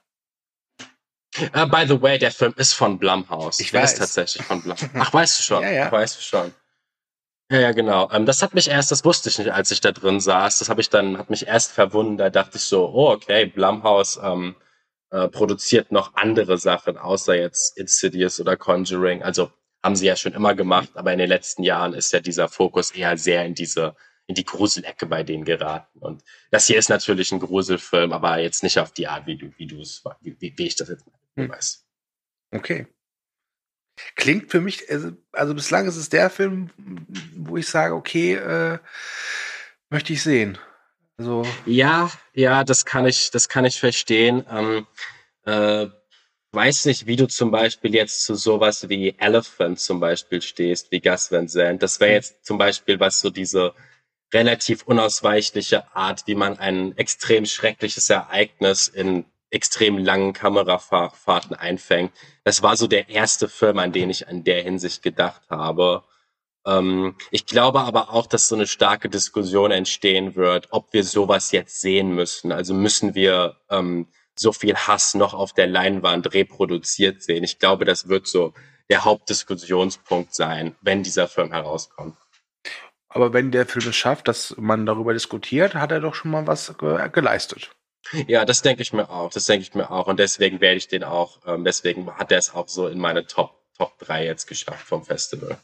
[1.55, 3.61] Uh, by the way, der Film ist von Blumhouse.
[3.61, 3.93] Ich der weiß.
[3.93, 4.89] ist tatsächlich von Blumhouse.
[4.95, 5.63] Ach, weißt du schon?
[5.63, 5.91] Ja, ja.
[5.91, 6.53] Weißt du schon.
[7.49, 8.09] Ja, ja, genau.
[8.11, 10.59] Ähm, das hat mich erst, das wusste ich nicht, als ich da drin saß.
[10.59, 12.35] Das habe ich dann, hat mich erst verwundert.
[12.35, 14.55] Da dachte ich so, oh, okay, Blumhouse ähm,
[15.11, 19.23] äh, produziert noch andere Sachen, außer jetzt Insidious oder Conjuring.
[19.23, 19.51] Also
[19.83, 22.91] haben sie ja schon immer gemacht, aber in den letzten Jahren ist ja dieser Fokus
[22.91, 23.95] eher sehr in diese
[24.27, 25.99] in die Gruselecke bei denen geraten.
[25.99, 29.51] Und das hier ist natürlich ein Gruselfilm, aber jetzt nicht auf die Art, wie du,
[29.57, 31.49] wie du es, wie, wie ich das jetzt hm.
[31.49, 31.85] weiß.
[32.51, 32.87] Okay.
[34.15, 36.69] Klingt für mich, also, also, bislang ist es der Film,
[37.35, 38.79] wo ich sage, okay, äh,
[39.89, 40.57] möchte ich sehen.
[41.17, 44.43] Also ja, ja, das kann ich, das kann ich verstehen.
[44.49, 44.87] Ähm,
[45.45, 45.87] äh,
[46.53, 50.99] weiß nicht, wie du zum Beispiel jetzt zu sowas wie Elephant zum Beispiel stehst, wie
[50.99, 51.81] Gus Van Sant.
[51.81, 52.15] Das wäre hm.
[52.15, 53.73] jetzt zum Beispiel, was so diese
[54.33, 62.13] relativ unausweichliche Art, wie man ein extrem schreckliches Ereignis in extrem langen Kamerafahrten einfängt.
[62.45, 66.03] Das war so der erste Film, an den ich an der Hinsicht gedacht habe.
[66.65, 71.51] Ähm, ich glaube aber auch, dass so eine starke Diskussion entstehen wird, ob wir sowas
[71.51, 72.53] jetzt sehen müssen.
[72.53, 74.07] Also müssen wir ähm,
[74.41, 77.43] so viel Hass noch auf der Leinwand reproduziert sehen.
[77.43, 78.53] Ich glaube, das wird so
[78.89, 82.17] der Hauptdiskussionspunkt sein, wenn dieser Film herauskommt.
[83.07, 86.47] Aber wenn der Film es schafft, dass man darüber diskutiert, hat er doch schon mal
[86.47, 87.71] was ge geleistet.
[88.27, 89.31] Ja, das denke ich mir auch.
[89.31, 90.07] Das denke ich mir auch.
[90.07, 93.25] Und deswegen werde ich den auch, ähm, deswegen hat er es auch so in meine
[93.27, 95.57] Top, Top 3 jetzt geschafft vom Festival.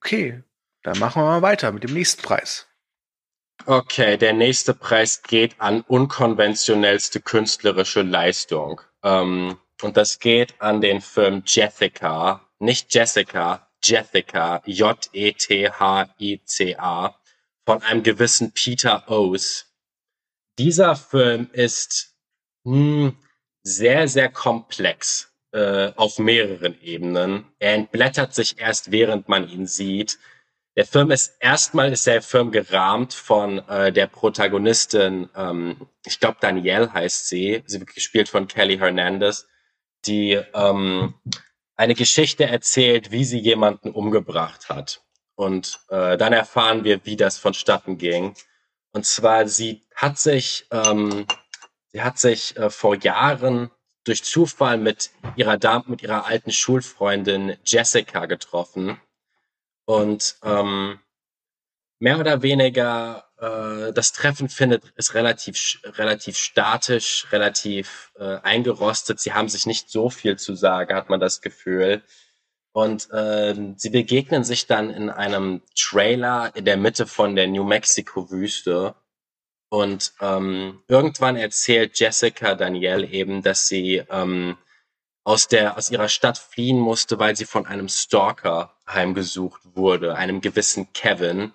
[0.00, 0.42] Okay,
[0.82, 2.68] dann machen wir mal weiter mit dem nächsten Preis.
[3.66, 8.80] Okay, der nächste Preis geht an unkonventionellste künstlerische Leistung.
[9.04, 15.14] Ähm, und das geht an den Film Jessica, nicht Jessica, Jethica, J-E-T-H-I-C-A,
[17.64, 19.66] von einem gewissen Peter O's.
[20.58, 22.16] Dieser Film ist
[22.64, 23.16] hm,
[23.62, 27.44] sehr, sehr komplex äh, auf mehreren Ebenen.
[27.58, 30.18] Er entblättert sich erst, während man ihn sieht.
[30.74, 36.38] Der Film ist erstmal ist der Film gerahmt von äh, der Protagonistin, ähm, ich glaube
[36.40, 39.46] Danielle heißt sie, sie wird gespielt von Kelly Hernandez,
[40.06, 41.14] die ähm,
[41.76, 45.02] eine Geschichte erzählt, wie sie jemanden umgebracht hat.
[45.34, 48.34] Und äh, dann erfahren wir, wie das vonstatten ging.
[48.92, 51.26] Und zwar, sie hat sich, ähm,
[51.92, 53.70] sie hat sich äh, vor Jahren
[54.04, 58.98] durch Zufall mit ihrer Dame, mit ihrer alten Schulfreundin Jessica getroffen
[59.84, 60.98] und ähm,
[61.98, 69.20] mehr oder weniger äh, das Treffen findet ist relativ relativ statisch, relativ äh, eingerostet.
[69.20, 72.02] Sie haben sich nicht so viel zu sagen, hat man das Gefühl.
[72.72, 77.64] Und äh, sie begegnen sich dann in einem Trailer in der Mitte von der New
[77.64, 78.94] Mexico Wüste.
[79.68, 84.56] Und ähm, irgendwann erzählt Jessica Danielle eben, dass sie ähm,
[85.24, 90.40] aus der aus ihrer Stadt fliehen musste, weil sie von einem Stalker heimgesucht wurde, einem
[90.40, 91.52] gewissen Kevin.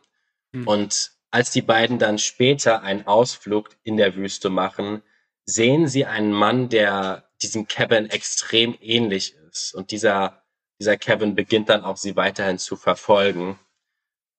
[0.52, 0.68] Mhm.
[0.68, 5.02] Und als die beiden dann später einen Ausflug in der Wüste machen,
[5.46, 9.74] sehen sie einen Mann, der diesem Kevin extrem ähnlich ist.
[9.74, 10.44] Und dieser,
[10.80, 13.60] dieser Kevin beginnt dann auch sie weiterhin zu verfolgen.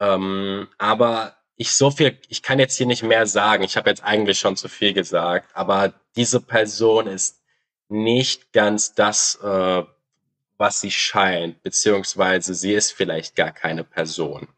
[0.00, 3.64] Ähm, aber ich so viel, ich kann jetzt hier nicht mehr sagen.
[3.64, 5.50] Ich habe jetzt eigentlich schon zu viel gesagt.
[5.54, 7.37] Aber diese Person ist
[7.88, 9.82] nicht ganz das, äh,
[10.56, 14.48] was sie scheint, beziehungsweise sie ist vielleicht gar keine Person,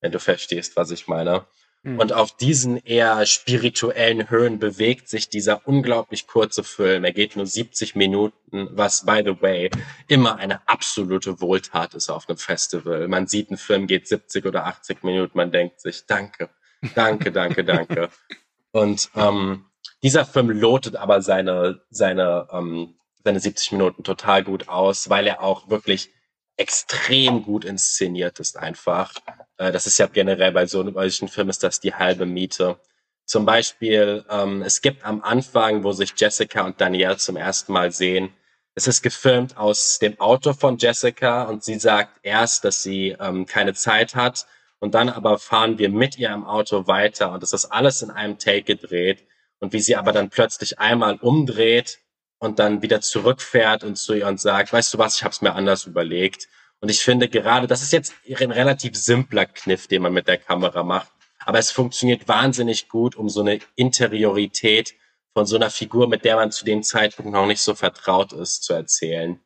[0.00, 1.46] wenn du verstehst, was ich meine.
[1.82, 1.98] Mhm.
[1.98, 7.04] Und auf diesen eher spirituellen Höhen bewegt sich dieser unglaublich kurze Film.
[7.04, 9.70] Er geht nur 70 Minuten, was, by the way,
[10.06, 13.08] immer eine absolute Wohltat ist auf einem Festival.
[13.08, 16.50] Man sieht, ein Film geht 70 oder 80 Minuten, man denkt sich, danke,
[16.94, 18.08] danke, danke, danke.
[18.70, 19.66] Und ähm,
[20.02, 25.42] dieser Film lotet aber seine, seine, ähm, seine 70 Minuten total gut aus, weil er
[25.42, 26.10] auch wirklich
[26.56, 29.14] extrem gut inszeniert ist einfach.
[29.58, 32.78] Äh, das ist ja generell bei so solchen Filmen ist das die halbe Miete.
[33.24, 37.92] Zum Beispiel, ähm, es gibt am Anfang, wo sich Jessica und Danielle zum ersten Mal
[37.92, 38.34] sehen,
[38.74, 43.46] es ist gefilmt aus dem Auto von Jessica und sie sagt erst, dass sie ähm,
[43.46, 44.46] keine Zeit hat
[44.80, 48.10] und dann aber fahren wir mit ihr im Auto weiter und es ist alles in
[48.10, 49.26] einem Take gedreht
[49.62, 52.00] und wie sie aber dann plötzlich einmal umdreht
[52.40, 55.40] und dann wieder zurückfährt und zu ihr und sagt, weißt du was, ich habe es
[55.40, 56.48] mir anders überlegt.
[56.80, 60.38] Und ich finde gerade, das ist jetzt ein relativ simpler Kniff, den man mit der
[60.38, 61.12] Kamera macht.
[61.44, 64.94] Aber es funktioniert wahnsinnig gut, um so eine Interiorität
[65.32, 68.64] von so einer Figur, mit der man zu dem Zeitpunkt noch nicht so vertraut ist,
[68.64, 69.38] zu erzählen.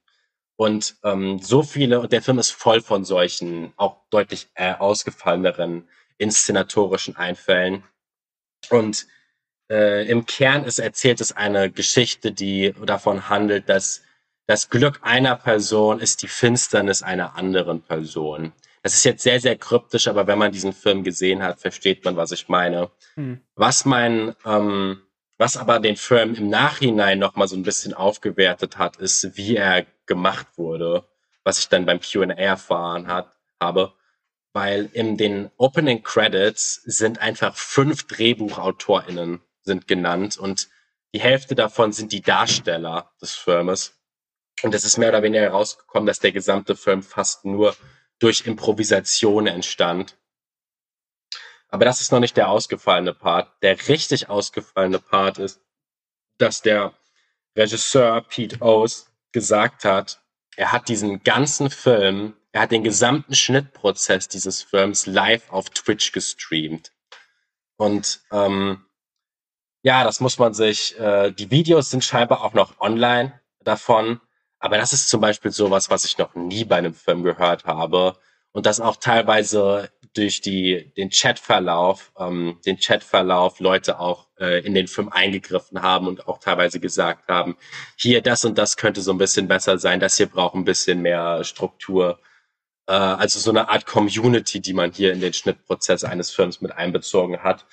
[0.57, 5.91] Und ähm, so viele, und der Film ist voll von solchen, auch deutlich äh, ausgefalleneren
[6.17, 7.85] inszenatorischen Einfällen.
[8.71, 9.07] Und
[9.71, 14.03] äh, im Kern ist erzählt es eine Geschichte, die davon handelt, dass
[14.47, 18.53] das Glück einer Person ist die Finsternis einer anderen Person.
[18.83, 22.17] Das ist jetzt sehr, sehr kryptisch, aber wenn man diesen Film gesehen hat, versteht man,
[22.17, 22.91] was ich meine.
[23.15, 23.41] Hm.
[23.57, 25.03] Was mein, ähm,
[25.39, 29.57] was aber den Film im Nachhinein noch mal so ein bisschen aufgewertet hat, ist, wie
[29.57, 31.05] er gemacht wurde,
[31.43, 33.93] was ich dann beim Q&A erfahren hat, habe.
[34.53, 40.69] Weil in den Opening Credits sind einfach fünf DrehbuchautorInnen sind genannt und
[41.15, 43.99] die Hälfte davon sind die Darsteller des Filmes.
[44.63, 47.77] Und es ist mehr oder weniger herausgekommen, dass der gesamte Film fast nur
[48.19, 50.17] durch Improvisation entstand.
[51.69, 53.53] Aber das ist noch nicht der ausgefallene Part.
[53.63, 55.61] Der richtig ausgefallene Part ist,
[56.39, 56.95] dass der
[57.57, 60.23] Regisseur Pete O's gesagt hat,
[60.57, 66.13] er hat diesen ganzen Film, er hat den gesamten Schnittprozess dieses Films live auf Twitch
[66.13, 66.93] gestreamt.
[67.77, 68.86] Und ähm,
[69.87, 74.21] ja, das muss man sich, äh, die Videos sind scheinbar auch noch online davon,
[74.59, 78.19] aber das ist zum Beispiel sowas, was ich noch nie bei einem Film gehört habe.
[78.51, 84.75] Und das auch teilweise durch die, den Chatverlauf, ähm, den Chatverlauf Leute auch äh, in
[84.75, 87.57] den Film eingegriffen haben und auch teilweise gesagt haben,
[87.97, 91.01] hier das und das könnte so ein bisschen besser sein, das hier braucht ein bisschen
[91.01, 92.19] mehr Struktur.
[92.89, 96.73] Äh, also so eine Art Community, die man hier in den Schnittprozess eines Films mit
[96.73, 97.67] einbezogen hat.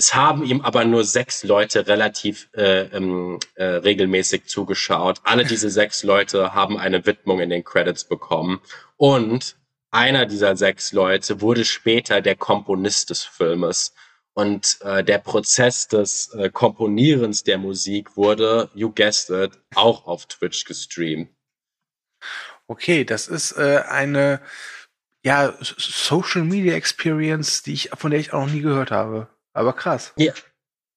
[0.00, 5.20] Es haben ihm aber nur sechs Leute relativ äh, ähm, äh, regelmäßig zugeschaut.
[5.24, 8.62] Alle diese sechs Leute haben eine Widmung in den Credits bekommen.
[8.96, 9.56] Und
[9.90, 13.92] einer dieser sechs Leute wurde später der Komponist des Filmes.
[14.32, 20.24] Und äh, der Prozess des äh, Komponierens der Musik wurde, you guessed it, auch auf
[20.24, 21.28] Twitch gestreamt.
[22.68, 24.40] Okay, das ist äh, eine
[25.22, 29.28] ja, Social Media Experience, die ich, von der ich auch noch nie gehört habe.
[29.52, 30.12] Aber krass.
[30.16, 30.32] Ja.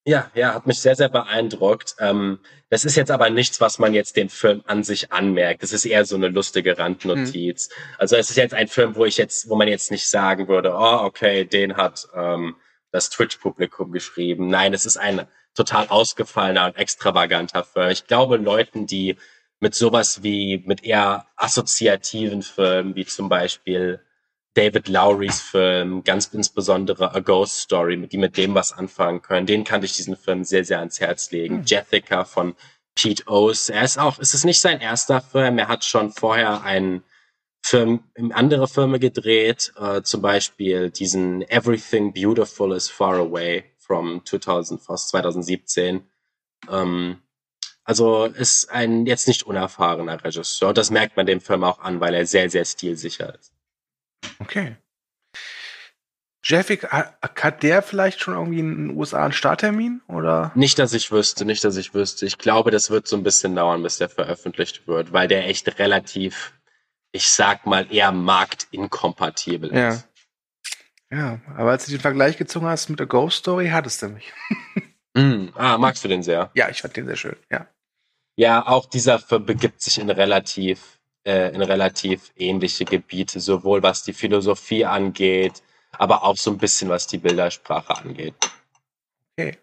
[0.05, 1.95] Ja, ja, hat mich sehr, sehr beeindruckt.
[1.99, 2.39] Ähm,
[2.69, 5.63] das ist jetzt aber nichts, was man jetzt den Film an sich anmerkt.
[5.63, 7.69] Das ist eher so eine lustige Randnotiz.
[7.69, 7.95] Hm.
[7.99, 10.73] Also es ist jetzt ein Film, wo ich jetzt, wo man jetzt nicht sagen würde,
[10.73, 12.57] oh, okay, den hat ähm,
[12.91, 14.49] das Twitch-Publikum geschrieben.
[14.49, 17.89] Nein, es ist ein total ausgefallener und extravaganter Film.
[17.89, 19.15] Ich glaube, Leuten, die
[19.61, 24.01] mit sowas wie, mit eher assoziativen Filmen, wie zum Beispiel
[24.55, 29.47] David Lowrys Film, ganz insbesondere A Ghost Story, die mit dem was anfangen können.
[29.47, 31.57] Den kann ich diesen Film sehr, sehr ans Herz legen.
[31.57, 31.65] Mhm.
[31.65, 32.55] Jethica von
[32.95, 33.69] Pete O's.
[33.69, 35.57] Er ist auch, es ist nicht sein erster Film.
[35.57, 37.03] Er hat schon vorher einen
[37.65, 44.81] Film, andere Filme gedreht, äh, zum Beispiel diesen Everything Beautiful is Far Away from 2000,
[44.81, 46.05] fast 2017.
[46.69, 47.21] Ähm,
[47.85, 50.73] also ist ein jetzt nicht unerfahrener Regisseur.
[50.73, 53.52] Das merkt man dem Film auch an, weil er sehr, sehr stilsicher ist.
[54.43, 54.75] Okay.
[56.45, 60.51] Jeffik, hat der vielleicht schon irgendwie in den USA einen Starttermin oder?
[60.55, 62.25] Nicht, dass ich wüsste, nicht, dass ich wüsste.
[62.25, 65.79] Ich glaube, das wird so ein bisschen dauern, bis der veröffentlicht wird, weil der echt
[65.79, 66.53] relativ,
[67.13, 69.89] ich sag mal, eher marktinkompatibel ja.
[69.89, 70.07] ist.
[71.09, 74.33] Ja, aber als du den Vergleich gezogen hast mit der Ghost Story, hattest du mich.
[75.13, 76.51] mm, ah, magst du den sehr?
[76.55, 77.67] Ja, ich fand den sehr schön, ja.
[78.35, 84.85] Ja, auch dieser begibt sich in relativ in relativ ähnliche Gebiete, sowohl was die Philosophie
[84.85, 88.35] angeht, aber auch so ein bisschen was die Bildersprache angeht.
[89.37, 89.57] Okay.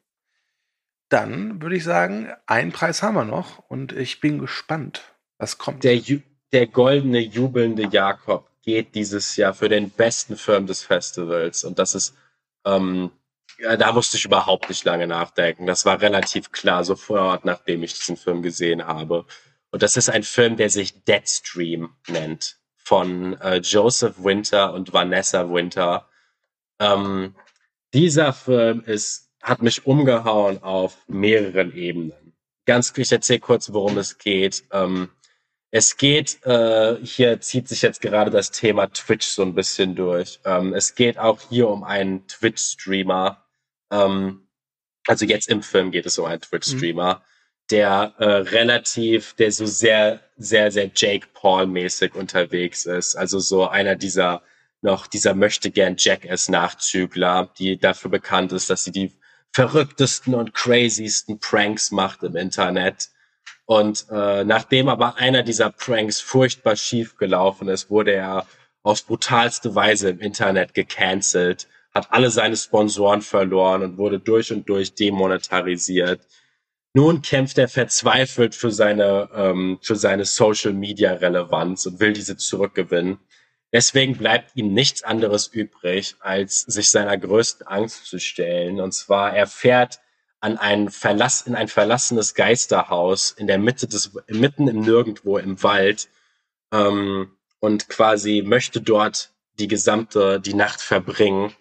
[1.09, 5.03] Dann würde ich sagen, einen Preis haben wir noch und ich bin gespannt,
[5.39, 5.83] was kommt.
[5.85, 6.01] Der,
[6.53, 11.95] der goldene, jubelnde Jakob geht dieses Jahr für den besten Film des Festivals und das
[11.95, 12.15] ist
[12.65, 13.11] ähm,
[13.61, 15.67] ja, da musste ich überhaupt nicht lange nachdenken.
[15.67, 19.27] Das war relativ klar sofort, nachdem ich diesen Film gesehen habe.
[19.71, 25.49] Und das ist ein Film, der sich Deadstream nennt, von äh, Joseph Winter und Vanessa
[25.53, 26.09] Winter.
[26.81, 27.35] Ähm,
[27.93, 32.35] dieser Film ist hat mich umgehauen auf mehreren Ebenen.
[32.67, 34.65] Ganz, ich erzähle kurz, worum es geht.
[34.71, 35.11] Ähm,
[35.71, 40.41] es geht, äh, hier zieht sich jetzt gerade das Thema Twitch so ein bisschen durch.
[40.45, 43.45] Ähm, es geht auch hier um einen Twitch-Streamer.
[43.91, 44.49] Ähm,
[45.07, 47.21] also jetzt im Film geht es um einen Twitch-Streamer, mhm.
[47.71, 53.17] Der äh, relativ, der so sehr, sehr, sehr Jake Paul-mäßig unterwegs ist.
[53.17, 54.43] Also so einer dieser
[54.83, 59.13] noch dieser möchte gern Jackass-Nachzügler, die dafür bekannt ist, dass sie die
[59.53, 63.11] verrücktesten und craziesten Pranks macht im Internet.
[63.67, 68.47] Und äh, nachdem aber einer dieser Pranks furchtbar schief gelaufen ist, wurde er
[68.83, 74.69] auf brutalste Weise im Internet gecancelt, hat alle seine Sponsoren verloren und wurde durch und
[74.69, 76.21] durch demonetarisiert.
[76.93, 82.37] Nun kämpft er verzweifelt für seine, ähm, für seine Social Media Relevanz und will diese
[82.37, 83.19] zurückgewinnen.
[83.73, 88.81] Deswegen bleibt ihm nichts anderes übrig, als sich seiner größten Angst zu stellen.
[88.81, 90.01] Und zwar, er fährt
[90.41, 95.63] an ein Verlass, in ein verlassenes Geisterhaus in der Mitte des, mitten im Nirgendwo im
[95.63, 96.09] Wald,
[96.73, 101.53] ähm, und quasi möchte dort die gesamte, die Nacht verbringen.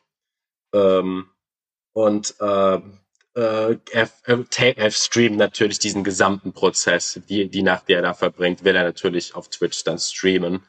[0.74, 1.30] Ähm,
[1.94, 2.80] und äh,
[3.40, 3.78] äh,
[4.76, 8.84] er streamt natürlich diesen gesamten Prozess, die, die Nacht, die er da verbringt, will er
[8.84, 10.64] natürlich auf Twitch dann streamen.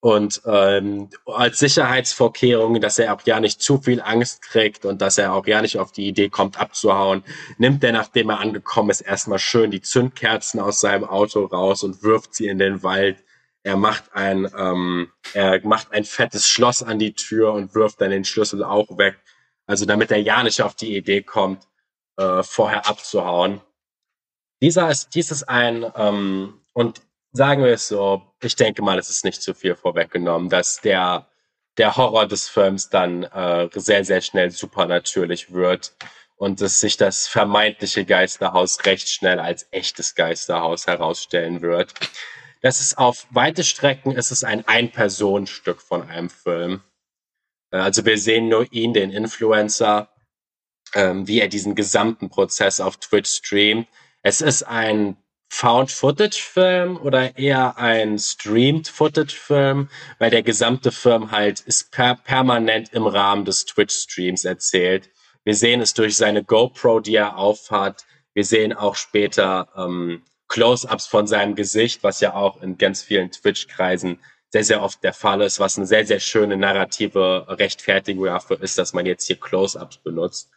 [0.00, 5.16] Und ähm, als Sicherheitsvorkehrung, dass er auch ja nicht zu viel Angst kriegt und dass
[5.16, 7.22] er auch ja nicht auf die Idee kommt, abzuhauen,
[7.56, 12.02] nimmt er, nachdem er angekommen ist, erstmal schön die Zündkerzen aus seinem Auto raus und
[12.02, 13.22] wirft sie in den Wald.
[13.62, 18.10] Er macht ein, ähm, er macht ein fettes Schloss an die Tür und wirft dann
[18.10, 19.20] den Schlüssel auch weg.
[19.66, 21.68] Also damit er ja nicht auf die Idee kommt,
[22.16, 23.60] äh, vorher abzuhauen.
[24.60, 27.02] Dieser ist, dies ist ein, ähm, und
[27.32, 31.26] sagen wir es so, ich denke mal, es ist nicht zu viel vorweggenommen, dass der,
[31.78, 35.94] der Horror des Films dann äh, sehr, sehr schnell supernatürlich wird
[36.36, 41.94] und dass sich das vermeintliche Geisterhaus recht schnell als echtes Geisterhaus herausstellen wird.
[42.60, 46.82] Das ist auf weite Strecken ist es ein Ein-Personen-Stück von einem Film.
[47.72, 50.11] Äh, also wir sehen nur ihn, den Influencer,
[50.94, 53.88] ähm, wie er diesen gesamten Prozess auf Twitch streamt.
[54.22, 55.16] Es ist ein
[55.50, 63.44] Found-Footage-Film oder eher ein Streamed-Footage-Film, weil der gesamte Film halt ist per permanent im Rahmen
[63.44, 65.10] des Twitch-Streams erzählt.
[65.44, 68.06] Wir sehen es durch seine GoPro, die er aufhat.
[68.32, 73.30] Wir sehen auch später ähm, Close-ups von seinem Gesicht, was ja auch in ganz vielen
[73.30, 74.20] Twitch-Kreisen
[74.50, 78.78] sehr, sehr oft der Fall ist, was eine sehr, sehr schöne narrative Rechtfertigung dafür ist,
[78.78, 80.50] dass man jetzt hier Close-ups benutzt.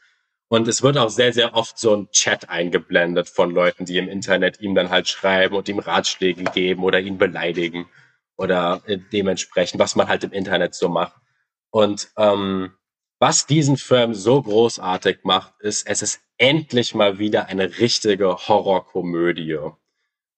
[0.48, 4.08] Und es wird auch sehr, sehr oft so ein Chat eingeblendet von Leuten, die im
[4.08, 7.89] Internet ihm dann halt schreiben und ihm Ratschläge geben oder ihn beleidigen
[8.38, 11.16] oder äh, dementsprechend, was man halt im Internet so macht.
[11.72, 12.74] Und ähm,
[13.20, 19.58] was diesen Film so großartig macht, ist, es ist endlich mal wieder eine richtige Horrorkomödie.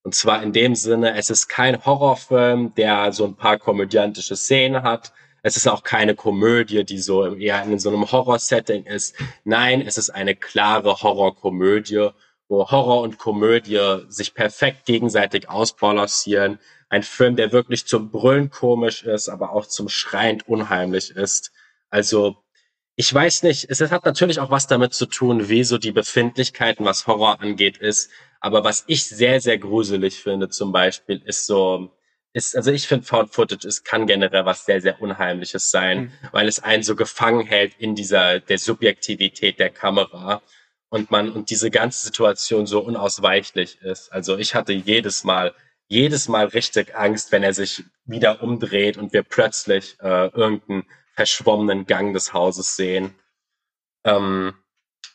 [0.04, 4.82] Und zwar in dem Sinne, es ist kein Horrorfilm, der so ein paar komödiantische Szenen
[4.84, 5.12] hat,
[5.48, 9.16] es ist auch keine Komödie, die so eher in so einem Horror-Setting ist.
[9.44, 12.10] Nein, es ist eine klare Horrorkomödie,
[12.48, 16.58] wo Horror und Komödie sich perfekt gegenseitig ausbalancieren.
[16.90, 21.50] Ein Film, der wirklich zum Brüllen komisch ist, aber auch zum Schreiend unheimlich ist.
[21.88, 22.36] Also,
[22.96, 26.84] ich weiß nicht, es hat natürlich auch was damit zu tun, wie so die Befindlichkeiten,
[26.84, 28.10] was Horror angeht, ist.
[28.40, 31.90] Aber was ich sehr, sehr gruselig finde zum Beispiel, ist so
[32.32, 36.12] ist, also ich finde Found Footage, es kann generell was sehr, sehr Unheimliches sein, mhm.
[36.32, 40.42] weil es einen so gefangen hält in dieser, der Subjektivität der Kamera
[40.90, 44.12] und man, und diese ganze Situation so unausweichlich ist.
[44.12, 45.54] Also ich hatte jedes Mal,
[45.88, 51.86] jedes Mal richtig Angst, wenn er sich wieder umdreht und wir plötzlich äh, irgendeinen verschwommenen
[51.86, 53.14] Gang des Hauses sehen.
[54.04, 54.54] Ähm,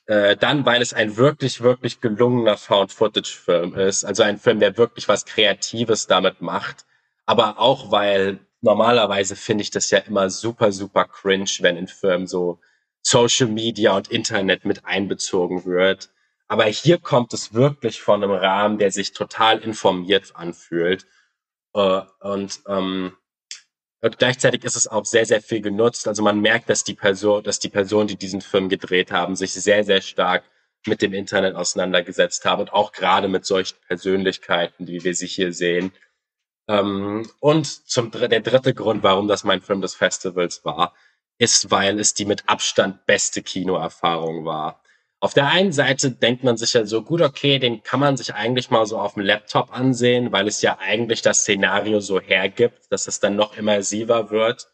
[0.05, 4.03] äh, dann, weil es ein wirklich, wirklich gelungener Found-Footage-Film ist.
[4.03, 6.85] Also ein Film, der wirklich was Kreatives damit macht
[7.25, 12.27] aber auch weil normalerweise finde ich das ja immer super, super cringe, wenn in Firmen
[12.27, 12.59] so
[13.01, 16.09] Social Media und Internet mit einbezogen wird.
[16.47, 21.05] Aber hier kommt es wirklich von einem Rahmen, der sich total informiert anfühlt.
[21.73, 23.17] Äh, und, ähm,
[24.01, 26.07] und gleichzeitig ist es auch sehr, sehr viel genutzt.
[26.07, 29.53] Also man merkt, dass die Person, dass die Personen, die diesen Film gedreht haben, sich
[29.53, 30.43] sehr, sehr stark
[30.85, 35.53] mit dem Internet auseinandergesetzt haben und auch gerade mit solchen Persönlichkeiten, wie wir sie hier
[35.53, 35.93] sehen,
[36.67, 40.93] ähm, und zum, der dritte Grund, warum das mein Film des Festivals war,
[41.37, 44.81] ist, weil es die mit Abstand beste Kinoerfahrung war.
[45.19, 48.33] Auf der einen Seite denkt man sich ja so, gut, okay, den kann man sich
[48.35, 52.91] eigentlich mal so auf dem Laptop ansehen, weil es ja eigentlich das Szenario so hergibt,
[52.91, 54.67] dass es dann noch immersiver wird.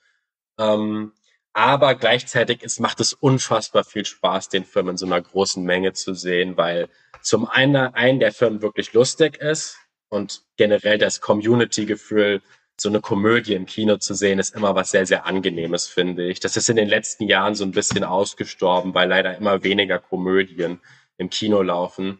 [0.60, 1.14] Ähm,
[1.54, 5.94] Aber gleichzeitig ist, macht es unfassbar viel Spaß, den Film in so einer großen Menge
[5.94, 6.90] zu sehen, weil
[7.22, 9.78] zum einen, einen der Film wirklich lustig ist
[10.10, 12.42] und generell das Community-Gefühl,
[12.82, 16.40] so eine Komödie im Kino zu sehen, ist immer was sehr, sehr Angenehmes, finde ich.
[16.40, 20.80] Das ist in den letzten Jahren so ein bisschen ausgestorben, weil leider immer weniger Komödien
[21.18, 22.20] im Kino laufen.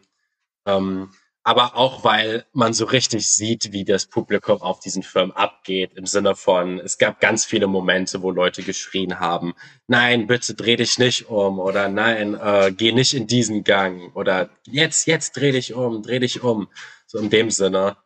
[0.66, 1.10] Ähm,
[1.42, 6.04] aber auch weil man so richtig sieht, wie das Publikum auf diesen Film abgeht, im
[6.04, 9.54] Sinne von, es gab ganz viele Momente, wo Leute geschrien haben,
[9.86, 14.50] nein, bitte dreh dich nicht um oder nein, äh, geh nicht in diesen Gang oder
[14.66, 16.68] jetzt, jetzt dreh dich um, dreh dich um.
[17.10, 17.96] So in dem Sinne.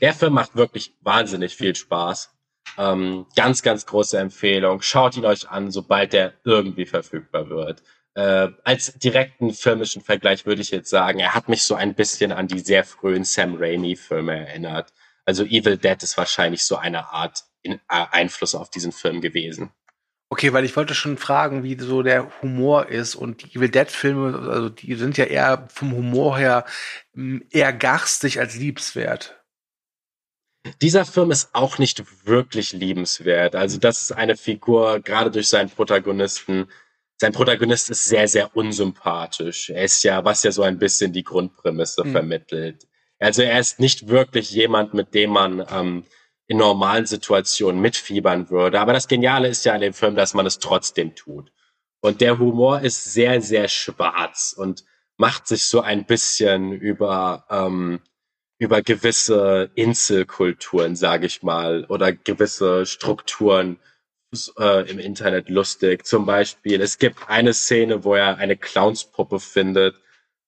[0.00, 2.30] Der Film macht wirklich wahnsinnig viel Spaß.
[2.76, 4.82] Ähm, ganz, ganz große Empfehlung.
[4.82, 7.82] Schaut ihn euch an, sobald der irgendwie verfügbar wird
[8.14, 12.32] äh, als direkten filmischen Vergleich würde ich jetzt sagen, er hat mich so ein bisschen
[12.32, 14.92] an die sehr frühen Sam Raimi-Filme erinnert.
[15.24, 17.78] Also Evil Dead ist wahrscheinlich so eine Art in, äh,
[18.10, 19.72] Einfluss auf diesen Film gewesen.
[20.34, 23.88] Okay, weil ich wollte schon fragen, wie so der Humor ist und die Evil Dead
[23.88, 26.64] Filme, also die sind ja eher vom Humor her
[27.12, 29.40] hm, eher garstig als liebenswert.
[30.82, 33.54] Dieser Film ist auch nicht wirklich liebenswert.
[33.54, 36.66] Also das ist eine Figur, gerade durch seinen Protagonisten,
[37.16, 39.70] sein Protagonist ist sehr, sehr unsympathisch.
[39.70, 42.10] Er ist ja, was ja so ein bisschen die Grundprämisse mhm.
[42.10, 42.88] vermittelt.
[43.20, 46.04] Also er ist nicht wirklich jemand, mit dem man ähm,
[46.46, 48.80] in normalen Situationen mitfiebern würde.
[48.80, 51.52] Aber das Geniale ist ja an dem Film, dass man es trotzdem tut.
[52.00, 54.84] Und der Humor ist sehr, sehr schwarz und
[55.16, 58.00] macht sich so ein bisschen über, ähm,
[58.58, 63.78] über gewisse Inselkulturen, sage ich mal, oder gewisse Strukturen
[64.58, 66.06] äh, im Internet lustig.
[66.06, 69.96] Zum Beispiel, es gibt eine Szene, wo er eine Clownspuppe findet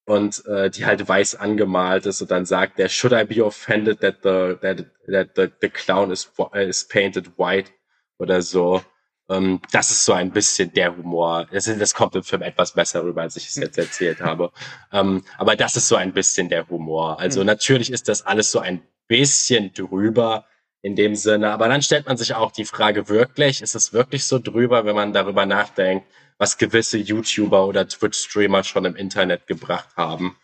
[0.07, 4.01] und äh, die halt weiß angemalt ist und dann sagt er, should I be offended
[4.01, 7.71] that the, that, that the, the clown is, is painted white
[8.19, 8.83] oder so.
[9.29, 11.49] Ähm, das ist so ein bisschen der Humor.
[11.51, 14.53] Das, das kommt im Film etwas besser rüber, als ich es jetzt erzählt habe.
[14.93, 17.19] Ähm, aber das ist so ein bisschen der Humor.
[17.19, 17.47] Also mhm.
[17.47, 20.47] natürlich ist das alles so ein bisschen drüber,
[20.83, 21.51] in dem Sinne.
[21.51, 24.95] Aber dann stellt man sich auch die Frage wirklich, ist es wirklich so drüber, wenn
[24.95, 26.07] man darüber nachdenkt,
[26.39, 30.37] was gewisse YouTuber oder Twitch-Streamer schon im Internet gebracht haben?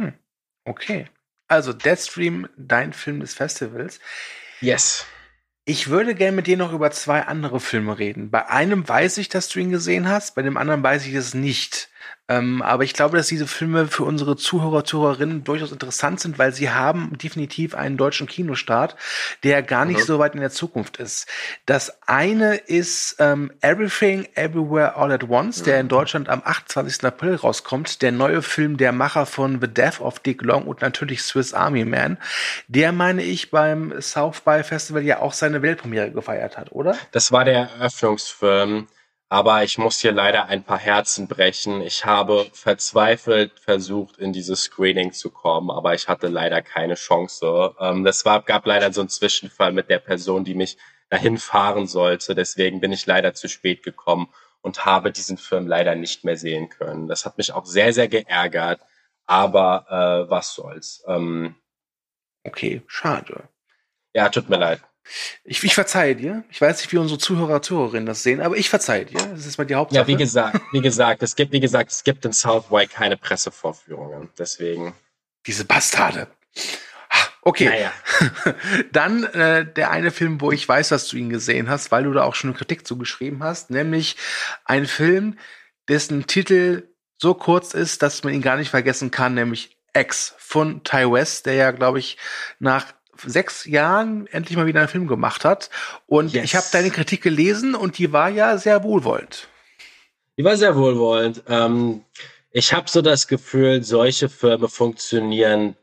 [0.00, 0.14] Hm.
[0.64, 1.08] Okay.
[1.48, 4.00] Also Deadstream, dein Film des Festivals.
[4.60, 5.06] Yes.
[5.66, 8.30] Ich würde gerne mit dir noch über zwei andere Filme reden.
[8.30, 11.34] Bei einem weiß ich, dass du ihn gesehen hast, bei dem anderen weiß ich es
[11.34, 11.88] nicht.
[12.26, 16.54] Ähm, aber ich glaube, dass diese Filme für unsere Zuhörer, Zuhörerinnen durchaus interessant sind, weil
[16.54, 18.96] sie haben definitiv einen deutschen Kinostart,
[19.42, 20.04] der gar nicht mhm.
[20.04, 21.28] so weit in der Zukunft ist.
[21.66, 25.64] Das eine ist ähm, Everything Everywhere All at Once, mhm.
[25.64, 27.04] der in Deutschland am 28.
[27.04, 28.00] April rauskommt.
[28.00, 31.84] Der neue Film der Macher von The Death of Dick Long und natürlich Swiss Army
[31.84, 32.16] Man.
[32.68, 36.96] Der, meine ich, beim South by Festival ja auch seine Weltpremiere gefeiert hat, oder?
[37.12, 38.86] Das war der Eröffnungsfilm.
[39.34, 41.80] Aber ich muss hier leider ein paar Herzen brechen.
[41.80, 47.74] Ich habe verzweifelt versucht, in dieses Screening zu kommen, aber ich hatte leider keine Chance.
[47.80, 50.78] Ähm, das war, gab leider so einen Zwischenfall mit der Person, die mich
[51.10, 52.36] dahin fahren sollte.
[52.36, 54.28] Deswegen bin ich leider zu spät gekommen
[54.62, 57.08] und habe diesen Film leider nicht mehr sehen können.
[57.08, 58.82] Das hat mich auch sehr, sehr geärgert.
[59.26, 61.02] Aber äh, was soll's.
[61.08, 61.56] Ähm,
[62.44, 63.48] okay, schade.
[64.12, 64.80] Ja, tut mir leid.
[65.44, 66.44] Ich, ich verzeihe dir.
[66.50, 69.18] Ich weiß nicht, wie unsere Zuhörer, Zuhörerinnen das sehen, aber ich verzeihe dir.
[69.18, 70.02] Das ist mal die Hauptsache.
[70.02, 74.30] Ja, wie gesagt, wie gesagt, es gibt, wie gesagt, es gibt in Southway keine Pressevorführungen.
[74.38, 74.94] Deswegen.
[75.46, 76.28] Diese Bastarde.
[77.42, 77.66] Okay.
[77.66, 77.92] Naja.
[78.92, 82.12] Dann äh, der eine Film, wo ich weiß, dass du ihn gesehen hast, weil du
[82.12, 84.16] da auch schon eine Kritik zugeschrieben hast, nämlich
[84.64, 85.38] ein Film,
[85.88, 86.88] dessen Titel
[87.18, 91.46] so kurz ist, dass man ihn gar nicht vergessen kann, nämlich X von Ty West,
[91.46, 92.16] der ja, glaube ich,
[92.58, 92.94] nach
[93.24, 95.70] sechs Jahren endlich mal wieder einen Film gemacht hat.
[96.06, 96.44] Und yes.
[96.44, 99.48] ich habe deine Kritik gelesen und die war ja sehr wohlwollend.
[100.36, 101.42] Die war sehr wohlwollend.
[101.48, 102.04] Ähm,
[102.50, 105.76] ich habe so das Gefühl, solche Filme funktionieren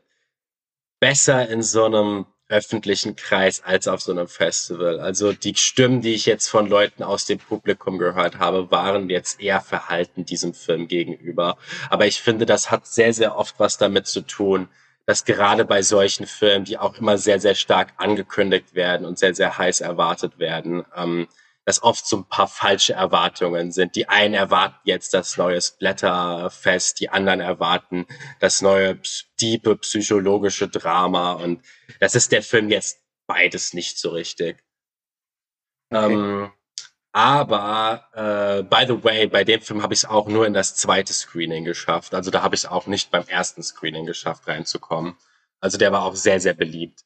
[1.00, 5.00] besser in so einem öffentlichen Kreis als auf so einem Festival.
[5.00, 9.40] Also die Stimmen, die ich jetzt von Leuten aus dem Publikum gehört habe, waren jetzt
[9.40, 11.56] eher verhalten diesem Film gegenüber.
[11.88, 14.68] Aber ich finde, das hat sehr, sehr oft was damit zu tun,
[15.06, 19.34] dass gerade bei solchen Filmen, die auch immer sehr, sehr stark angekündigt werden und sehr,
[19.34, 21.28] sehr heiß erwartet werden, ähm,
[21.64, 23.94] dass oft so ein paar falsche Erwartungen sind.
[23.94, 28.06] Die einen erwarten jetzt das neue Splatterfest, die anderen erwarten
[28.40, 28.98] das neue
[29.40, 31.62] diepe psychologische Drama und
[32.00, 34.62] das ist der Film jetzt beides nicht so richtig.
[35.90, 36.12] Okay.
[36.12, 36.52] Ähm,
[37.12, 40.76] aber äh, by the way, bei dem Film habe ich es auch nur in das
[40.76, 42.14] zweite Screening geschafft.
[42.14, 45.16] Also da habe ich es auch nicht beim ersten Screening geschafft, reinzukommen.
[45.60, 47.04] Also der war auch sehr, sehr beliebt.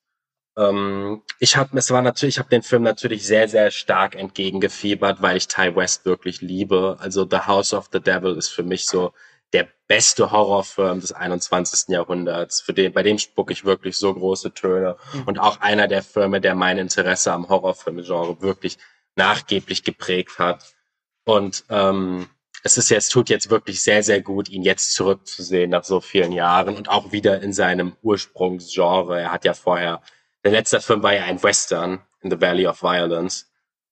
[0.56, 5.22] ähm, ich habe, es war natürlich, ich habe den Film natürlich sehr, sehr stark entgegengefiebert,
[5.22, 6.96] weil ich Ty West wirklich liebe.
[7.00, 9.12] Also The House of the Devil ist für mich so
[9.52, 11.88] der beste Horrorfilm des 21.
[11.88, 12.60] Jahrhunderts.
[12.60, 14.96] Für den, bei dem spucke ich wirklich so große Töne.
[15.12, 15.22] Mhm.
[15.24, 18.78] Und auch einer der Filme, der mein Interesse am Horrorfilmgenre wirklich
[19.16, 20.74] nachgeblich geprägt hat.
[21.24, 22.28] Und ähm,
[22.62, 26.32] es ist jetzt, tut jetzt wirklich sehr, sehr gut, ihn jetzt zurückzusehen nach so vielen
[26.32, 29.20] Jahren und auch wieder in seinem Ursprungsgenre.
[29.20, 30.02] Er hat ja vorher,
[30.44, 33.50] der letzte Film war ja ein Western in the Valley of Violence.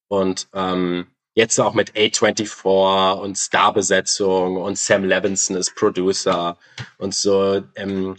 [0.08, 6.58] Und ähm, jetzt auch mit A24 und Starbesetzung und Sam Levinson ist Producer
[6.98, 7.62] und so.
[7.76, 8.16] Ähm,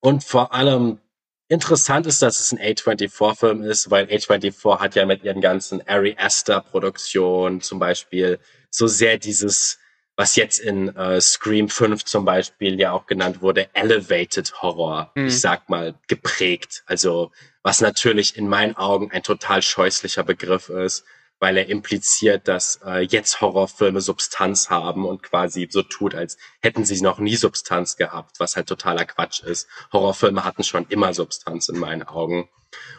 [0.00, 1.00] und vor allem
[1.48, 6.16] interessant ist, dass es ein A24-Film ist, weil A24 hat ja mit ihren ganzen Ari
[6.18, 8.38] Aster Produktionen zum Beispiel
[8.70, 9.78] so sehr dieses,
[10.16, 15.26] was jetzt in äh, Scream 5 zum Beispiel ja auch genannt wurde, Elevated Horror, mhm.
[15.26, 16.82] ich sag mal, geprägt.
[16.86, 17.32] Also
[17.62, 21.04] was natürlich in meinen Augen ein total scheußlicher Begriff ist
[21.38, 26.84] weil er impliziert, dass äh, jetzt Horrorfilme Substanz haben und quasi so tut, als hätten
[26.84, 29.68] sie noch nie Substanz gehabt, was halt totaler Quatsch ist.
[29.92, 32.48] Horrorfilme hatten schon immer Substanz in meinen Augen.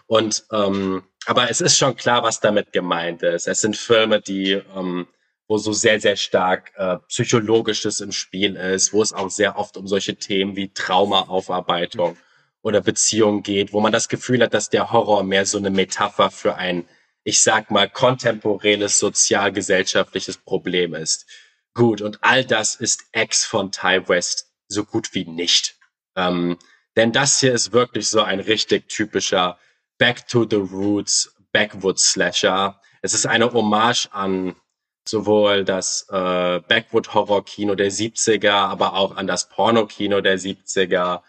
[0.08, 3.48] Und ähm, aber es ist schon klar, was damit gemeint ist.
[3.48, 5.08] Es sind Filme, die ähm,
[5.50, 9.78] wo so sehr, sehr stark äh, Psychologisches im Spiel ist, wo es auch sehr oft
[9.78, 12.18] um solche Themen wie Traumaaufarbeitung
[12.62, 16.30] oder Beziehung geht, wo man das Gefühl hat, dass der Horror mehr so eine Metapher
[16.30, 16.86] für ein
[17.30, 21.28] ich sag mal, kontemporänes sozialgesellschaftliches Problem ist.
[21.76, 25.78] Gut, und all das ist ex von Ty West so gut wie nicht.
[26.16, 26.58] Ähm,
[26.96, 29.60] denn das hier ist wirklich so ein richtig typischer
[30.00, 32.82] Back to the Roots Backwood Slasher.
[33.04, 34.56] Es ist eine Hommage an
[35.08, 40.40] sowohl das äh, Backwood Horror Kino der 70er, aber auch an das Porno Kino der
[40.40, 41.22] 70er.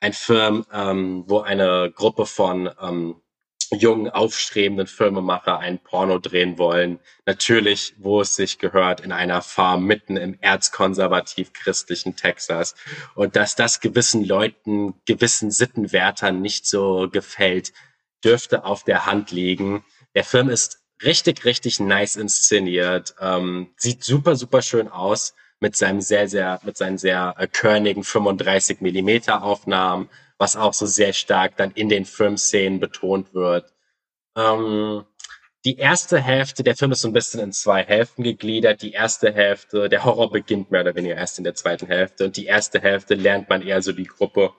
[0.00, 3.22] Ein Film, ähm, wo eine Gruppe von ähm,
[3.70, 7.00] jungen, aufstrebenden Filmemacher ein Porno drehen wollen.
[7.24, 12.74] Natürlich, wo es sich gehört, in einer Farm mitten im erzkonservativ-christlichen Texas.
[13.14, 17.72] Und dass das gewissen Leuten, gewissen Sittenwärtern nicht so gefällt,
[18.24, 19.84] dürfte auf der Hand liegen.
[20.14, 26.00] Der Film ist richtig, richtig nice inszeniert, ähm, sieht super, super schön aus mit seinem
[26.00, 30.08] sehr, sehr, mit seinen sehr äh, körnigen 35 Millimeter Aufnahmen
[30.38, 33.72] was auch so sehr stark dann in den Filmszenen betont wird.
[34.36, 35.04] Ähm,
[35.64, 38.82] die erste Hälfte, der Film ist so ein bisschen in zwei Hälften gegliedert.
[38.82, 42.24] Die erste Hälfte, der Horror beginnt mehr oder weniger erst in der zweiten Hälfte.
[42.24, 44.52] Und die erste Hälfte lernt man eher so die Gruppe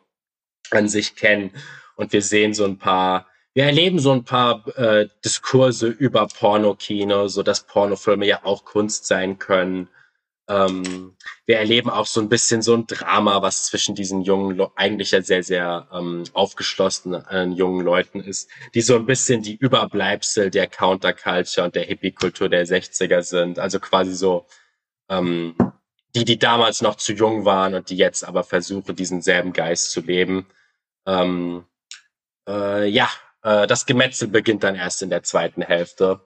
[0.70, 1.52] an sich kennen.
[1.96, 7.30] Und wir sehen so ein paar, wir erleben so ein paar äh, Diskurse über Pornokino,
[7.30, 9.88] so dass Pornofilme ja auch Kunst sein können.
[10.50, 15.12] Ähm, wir erleben auch so ein bisschen so ein Drama, was zwischen diesen jungen, eigentlich
[15.12, 20.50] ja sehr, sehr ähm, aufgeschlossenen äh, jungen Leuten ist, die so ein bisschen die Überbleibsel
[20.50, 23.60] der Counterculture und der Hippie-Kultur der 60er sind.
[23.60, 24.46] Also quasi so
[25.10, 25.56] ähm,
[26.16, 29.92] die, die damals noch zu jung waren und die jetzt aber versuchen, diesen selben Geist
[29.92, 30.48] zu leben.
[31.06, 31.66] Ähm,
[32.48, 33.10] äh, ja,
[33.44, 36.22] äh, das Gemetzel beginnt dann erst in der zweiten Hälfte.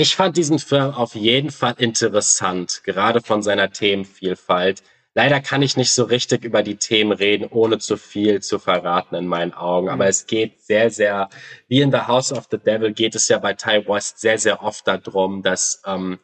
[0.00, 4.84] Ich fand diesen Film auf jeden Fall interessant, gerade von seiner Themenvielfalt.
[5.14, 9.16] Leider kann ich nicht so richtig über die Themen reden, ohne zu viel zu verraten
[9.16, 9.88] in meinen Augen.
[9.88, 10.10] Aber mhm.
[10.10, 11.28] es geht sehr, sehr,
[11.66, 14.62] wie in The House of the Devil geht es ja bei Ty West sehr, sehr
[14.62, 16.20] oft darum, dass ähm,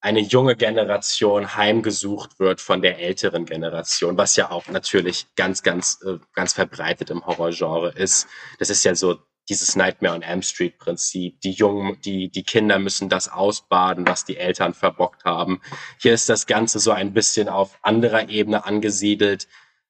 [0.00, 5.98] eine junge Generation heimgesucht wird von der älteren Generation, was ja auch natürlich ganz, ganz,
[6.06, 8.28] äh, ganz verbreitet im Horrorgenre ist.
[8.60, 9.18] Das ist ja so
[9.48, 11.40] dieses Nightmare on Elm Street Prinzip.
[11.40, 15.60] Die Jungen, die, die Kinder müssen das ausbaden, was die Eltern verbockt haben.
[15.98, 19.48] Hier ist das Ganze so ein bisschen auf anderer Ebene angesiedelt.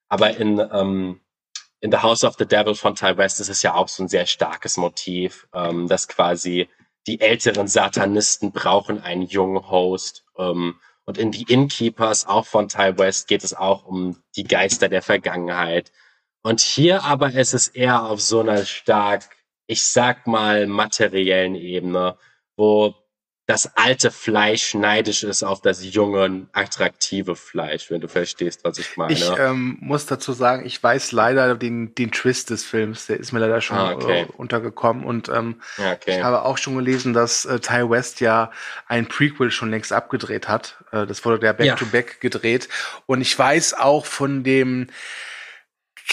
[0.09, 1.21] Aber in, ähm,
[1.81, 4.09] in The House of the Devil von Ty West ist es ja auch so ein
[4.09, 6.69] sehr starkes Motiv, ähm, dass quasi
[7.07, 10.25] die älteren Satanisten brauchen einen jungen Host.
[10.37, 14.89] Ähm, und in die Innkeepers, auch von Ty West, geht es auch um die Geister
[14.89, 15.91] der Vergangenheit.
[16.43, 19.38] Und hier aber ist es eher auf so einer stark
[19.69, 22.17] ich sag mal, materiellen Ebene,
[22.57, 22.95] wo
[23.47, 28.97] das alte Fleisch neidisch ist auf das junge, attraktive Fleisch, wenn du verstehst, was ich
[28.99, 29.15] meine.
[29.15, 33.33] Ich ähm, muss dazu sagen, ich weiß leider den, den Twist des Films, der ist
[33.33, 34.23] mir leider schon ah, okay.
[34.23, 36.19] äh, untergekommen und ähm, okay.
[36.19, 38.51] ich habe auch schon gelesen, dass äh, Ty West ja
[38.87, 40.77] ein Prequel schon längst abgedreht hat.
[40.93, 42.69] Äh, das wurde ja Back-to-Back -back gedreht
[43.07, 44.89] und ich weiß auch von dem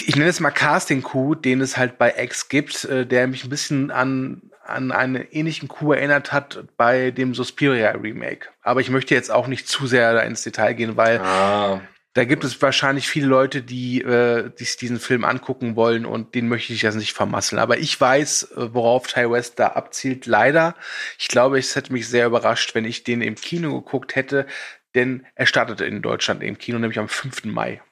[0.04, 3.50] ich nenne es mal Casting-Coup, den es halt bei X gibt, äh, der mich ein
[3.50, 8.48] bisschen an, an einen ähnlichen Coup erinnert hat bei dem Suspiria Remake.
[8.62, 11.80] Aber ich möchte jetzt auch nicht zu sehr da ins Detail gehen, weil ah.
[12.16, 16.48] Da gibt es wahrscheinlich viele Leute, die, äh, die diesen Film angucken wollen und den
[16.48, 17.58] möchte ich jetzt nicht vermasseln.
[17.58, 20.24] Aber ich weiß, äh, worauf Ty West da abzielt.
[20.24, 20.76] Leider.
[21.18, 24.46] Ich glaube, es hätte mich sehr überrascht, wenn ich den im Kino geguckt hätte,
[24.94, 27.44] denn er startete in Deutschland im Kino, nämlich am 5.
[27.44, 27.82] Mai.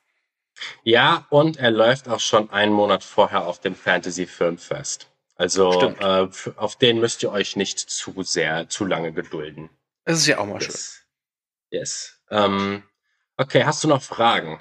[0.82, 5.11] Ja, und er läuft auch schon einen Monat vorher auf dem Fantasy Filmfest.
[5.36, 9.68] Also äh, auf den müsst ihr euch nicht zu sehr, zu lange gedulden.
[10.05, 10.76] Das ist ja auch mal schön.
[11.70, 12.20] Yes.
[12.30, 12.84] Ähm,
[13.36, 14.59] Okay, hast du noch Fragen?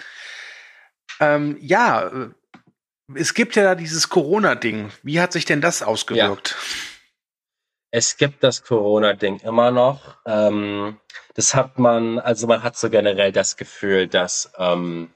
[1.19, 2.29] Ähm, ja, äh,
[3.15, 4.91] es gibt ja da dieses Corona-Ding.
[5.03, 6.51] Wie hat sich denn das ausgewirkt?
[6.51, 6.57] Ja.
[7.91, 10.17] Es gibt das Corona-Ding immer noch.
[10.25, 10.99] Ähm,
[11.35, 15.13] das hat man, also man hat so generell das Gefühl, dass, ähm,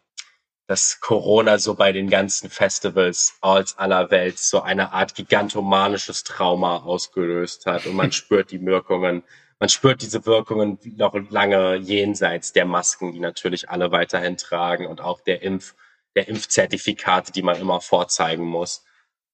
[0.67, 6.77] dass Corona so bei den ganzen Festivals aus aller Welt so eine Art gigantomanisches Trauma
[6.77, 9.23] ausgelöst hat und man spürt die Wirkungen
[9.59, 15.01] man spürt diese Wirkungen noch lange jenseits der Masken, die natürlich alle weiterhin tragen und
[15.01, 15.75] auch der Impf,
[16.15, 18.85] der Impfzertifikate, die man immer vorzeigen muss.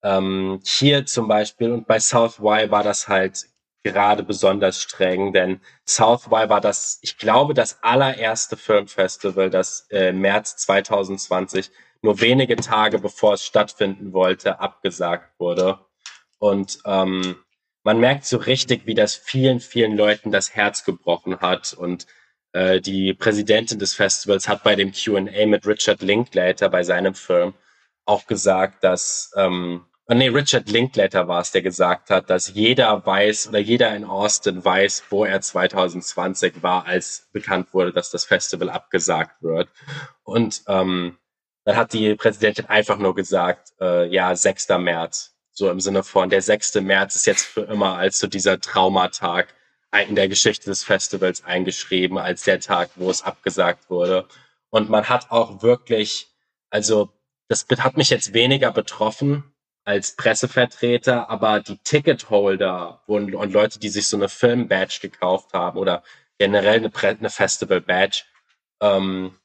[0.02, 3.46] Ähm, hier zum Beispiel und bei South Y war das halt
[3.84, 10.14] gerade besonders streng, denn South Y war das, ich glaube, das allererste Filmfestival, das äh,
[10.14, 11.70] März 2020
[12.02, 15.80] nur wenige Tage bevor es stattfinden wollte, abgesagt wurde.
[16.38, 17.38] Und ähm,
[17.84, 21.74] man merkt so richtig, wie das vielen, vielen Leuten das Herz gebrochen hat.
[21.74, 22.06] Und
[22.52, 27.54] äh, die Präsidentin des Festivals hat bei dem QA mit Richard Linklater bei seinem Film
[28.06, 33.48] auch gesagt, dass, ähm, nee, Richard Linklater war es, der gesagt hat, dass jeder weiß
[33.48, 38.70] oder jeder in Austin weiß, wo er 2020 war, als bekannt wurde, dass das Festival
[38.70, 39.70] abgesagt wird.
[40.24, 41.18] Und ähm,
[41.64, 44.68] dann hat die Präsidentin einfach nur gesagt, äh, ja, 6.
[44.80, 45.38] März.
[45.52, 46.76] So im Sinne von, der 6.
[46.82, 49.54] März ist jetzt für immer als so dieser Traumatag
[50.08, 54.28] in der Geschichte des Festivals eingeschrieben, als der Tag, wo es abgesagt wurde.
[54.70, 56.28] Und man hat auch wirklich,
[56.72, 57.10] also
[57.48, 59.53] das hat mich jetzt weniger betroffen
[59.86, 65.78] als Pressevertreter, aber die Ticketholder und, und Leute, die sich so eine Film-Badge gekauft haben
[65.78, 66.04] oder
[66.38, 68.24] generell eine, eine Festival-Badge,
[68.82, 69.36] ähm,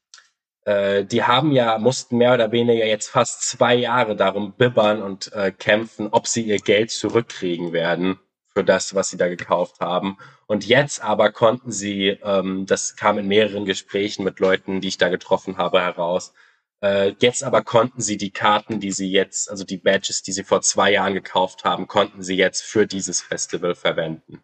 [0.64, 5.32] äh, die haben ja, mussten mehr oder weniger jetzt fast zwei Jahre darum bibbern und
[5.32, 8.18] äh, kämpfen, ob sie ihr Geld zurückkriegen werden
[8.52, 10.18] für das, was sie da gekauft haben.
[10.46, 14.98] Und jetzt aber konnten sie, ähm, das kam in mehreren Gesprächen mit Leuten, die ich
[14.98, 16.34] da getroffen habe, heraus,
[16.82, 20.44] äh, jetzt aber konnten sie die Karten, die sie jetzt, also die Badges, die sie
[20.44, 24.42] vor zwei Jahren gekauft haben, konnten sie jetzt für dieses Festival verwenden.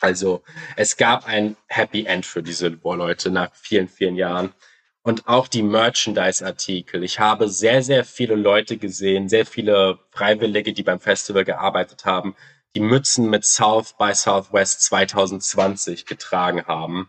[0.00, 0.42] Also
[0.76, 4.52] es gab ein Happy End für diese Leute nach vielen, vielen Jahren
[5.02, 7.04] und auch die Merchandise-Artikel.
[7.04, 12.34] Ich habe sehr, sehr viele Leute gesehen, sehr viele Freiwillige, die beim Festival gearbeitet haben,
[12.74, 17.08] die Mützen mit South by Southwest 2020 getragen haben,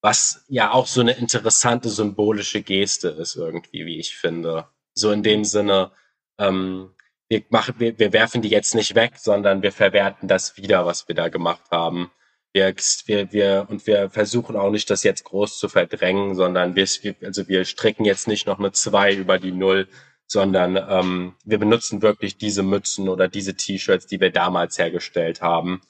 [0.00, 4.68] was ja auch so eine interessante symbolische Geste ist irgendwie, wie ich finde.
[4.94, 5.92] So in dem Sinne,
[6.38, 6.94] ähm,
[7.28, 11.08] wir, machen, wir, wir werfen die jetzt nicht weg, sondern wir verwerten das wieder, was
[11.08, 12.10] wir da gemacht haben
[12.56, 12.74] wir,
[13.04, 16.86] wir, wir, und wir versuchen auch nicht, das jetzt groß zu verdrängen, sondern wir,
[17.22, 19.88] also wir stricken jetzt nicht noch eine zwei über die Null,
[20.26, 25.82] sondern ähm, wir benutzen wirklich diese Mützen oder diese T-Shirts, die wir damals hergestellt haben.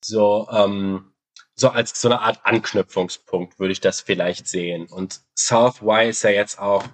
[0.00, 1.12] So, ähm,
[1.56, 4.86] so als so eine Art Anknüpfungspunkt würde ich das vielleicht sehen.
[4.86, 6.84] Und South Y ist ja jetzt auch,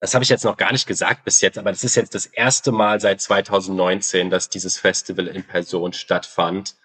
[0.00, 2.26] das habe ich jetzt noch gar nicht gesagt bis jetzt, aber das ist jetzt das
[2.26, 6.76] erste Mal seit 2019, dass dieses Festival in Person stattfand.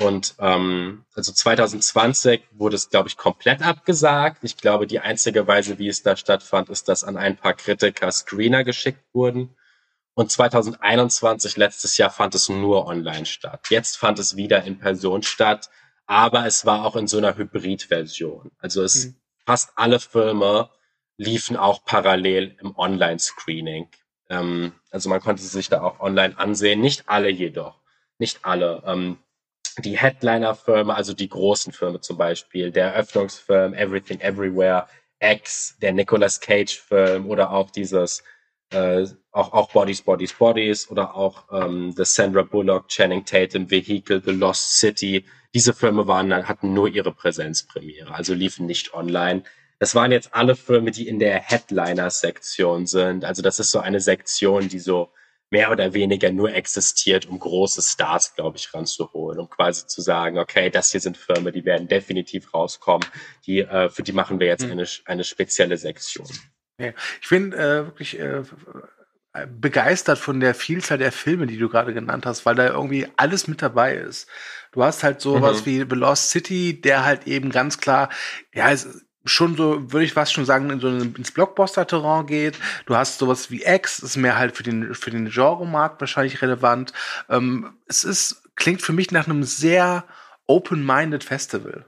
[0.00, 4.38] Und ähm, also 2020 wurde es, glaube ich, komplett abgesagt.
[4.42, 8.10] Ich glaube, die einzige Weise, wie es da stattfand, ist, dass an ein paar Kritiker
[8.10, 9.56] Screener geschickt wurden.
[10.14, 13.66] Und 2021, letztes Jahr, fand es nur online statt.
[13.70, 15.68] Jetzt fand es wieder in Person statt,
[16.08, 18.50] aber es war auch in so einer Hybrid-Version.
[18.58, 19.16] Also es mhm.
[19.44, 20.70] fast alle Filme
[21.18, 23.88] liefen auch parallel im Online-Screening.
[24.30, 26.80] Ähm, also man konnte sie sich da auch online ansehen.
[26.80, 27.78] Nicht alle jedoch.
[28.18, 28.82] Nicht alle.
[28.86, 29.18] Ähm,
[29.84, 34.88] die Headliner-Firmen, also die großen Firmen zum Beispiel, der Eröffnungsfilm Everything Everywhere,
[35.20, 38.24] X, der Nicolas Cage-Film oder auch dieses,
[38.70, 44.22] äh, auch, auch Bodies, Bodies, Bodies oder auch ähm, The Sandra Bullock, Channing Tatum, Vehicle,
[44.24, 45.24] The Lost City.
[45.54, 49.44] Diese Filme waren, hatten nur ihre Präsenzpremiere, also liefen nicht online.
[49.78, 53.24] Das waren jetzt alle Filme, die in der Headliner-Sektion sind.
[53.24, 55.12] Also das ist so eine Sektion, die so
[55.50, 60.38] mehr oder weniger nur existiert, um große Stars, glaube ich, ranzuholen, um quasi zu sagen,
[60.38, 63.06] okay, das hier sind Firmen, die werden definitiv rauskommen,
[63.46, 64.72] die, äh, für die machen wir jetzt mhm.
[64.72, 66.28] eine, eine spezielle Sektion.
[66.78, 68.42] Ich bin äh, wirklich äh,
[69.46, 73.48] begeistert von der Vielzahl der Filme, die du gerade genannt hast, weil da irgendwie alles
[73.48, 74.28] mit dabei ist.
[74.72, 75.66] Du hast halt sowas mhm.
[75.66, 78.10] wie The Lost City, der halt eben ganz klar,
[78.52, 82.58] ja, es, schon so, würde ich fast schon sagen, in so ins Blockbuster-Terrain geht.
[82.86, 86.92] Du hast sowas wie X, ist mehr halt für den, für den Genremarkt wahrscheinlich relevant.
[87.28, 90.04] Ähm, es ist, klingt für mich nach einem sehr
[90.46, 91.84] open-minded Festival.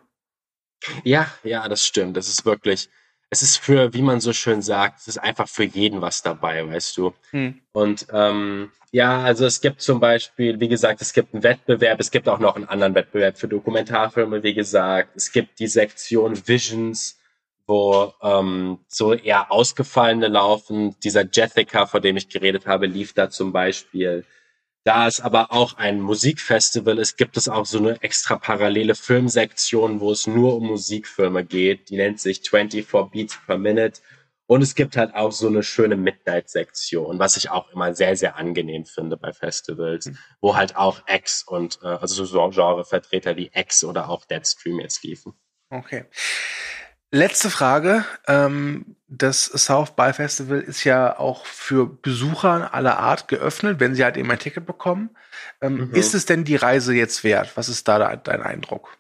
[1.05, 2.17] Ja, ja, das stimmt.
[2.17, 2.91] Das ist wirklich,
[3.31, 6.67] es ist für, wie man so schön sagt, es ist einfach für jeden was dabei,
[6.67, 7.15] weißt du.
[7.31, 7.61] Hm.
[7.73, 12.11] Und ähm, ja, also es gibt zum Beispiel, wie gesagt, es gibt einen Wettbewerb, es
[12.11, 15.11] gibt auch noch einen anderen Wettbewerb für Dokumentarfilme, wie gesagt.
[15.15, 17.21] Es gibt die Sektion Visions,
[17.69, 20.97] wo ähm, so eher ausgefallene laufen.
[21.05, 24.25] Dieser Jethica, vor dem ich geredet habe, lief da zum Beispiel.
[24.85, 30.01] Da es aber auch ein Musikfestival ist, gibt es auch so eine extra parallele Filmsektion,
[30.01, 31.91] wo es nur um Musikfilme geht.
[31.91, 34.01] Die nennt sich 24 Beats per Minute.
[34.47, 38.35] Und es gibt halt auch so eine schöne Midnight-Sektion, was ich auch immer sehr, sehr
[38.35, 40.19] angenehm finde bei Festivals, mhm.
[40.41, 45.05] wo halt auch X und äh, also so Genrevertreter wie X oder auch Deadstream jetzt
[45.05, 45.35] liefen.
[45.69, 46.07] Okay.
[47.13, 48.05] Letzte Frage.
[48.29, 54.05] Ähm, das South by Festival ist ja auch für Besucher aller Art geöffnet, wenn sie
[54.05, 55.11] halt eben ein Ticket bekommen.
[55.61, 55.95] Ähm, mhm.
[55.95, 57.57] Ist es denn die Reise jetzt wert?
[57.57, 58.97] Was ist da dein Eindruck?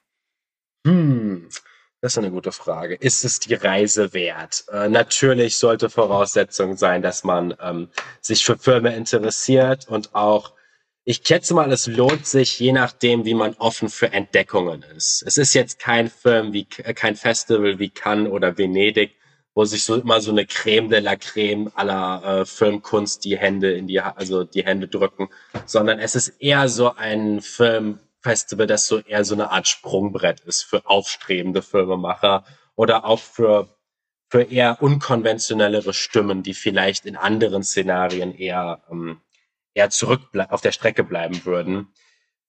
[0.85, 1.49] Hm,
[2.01, 2.97] das ist eine gute Frage.
[2.97, 4.65] Ist es die Reise wert?
[4.73, 7.89] Äh, natürlich sollte Voraussetzung sein, dass man ähm,
[8.21, 10.55] sich für Filme interessiert und auch
[11.05, 15.23] ich schätze mal, es lohnt sich, je nachdem, wie man offen für Entdeckungen ist.
[15.27, 19.17] Es ist jetzt kein Film wie äh, kein Festival wie Cannes oder Venedig,
[19.55, 23.73] wo sich so immer so eine Creme de la Creme aller äh, Filmkunst die Hände
[23.73, 25.29] in die also die Hände drücken,
[25.67, 30.63] sondern es ist eher so ein Filmfestival, das so eher so eine Art Sprungbrett ist
[30.63, 32.45] für aufstrebende Filmemacher
[32.77, 33.77] oder auch für
[34.29, 39.21] für eher unkonventionellere Stimmen, die vielleicht in anderen Szenarien eher ähm,
[39.75, 41.93] eher zurück auf der Strecke bleiben würden.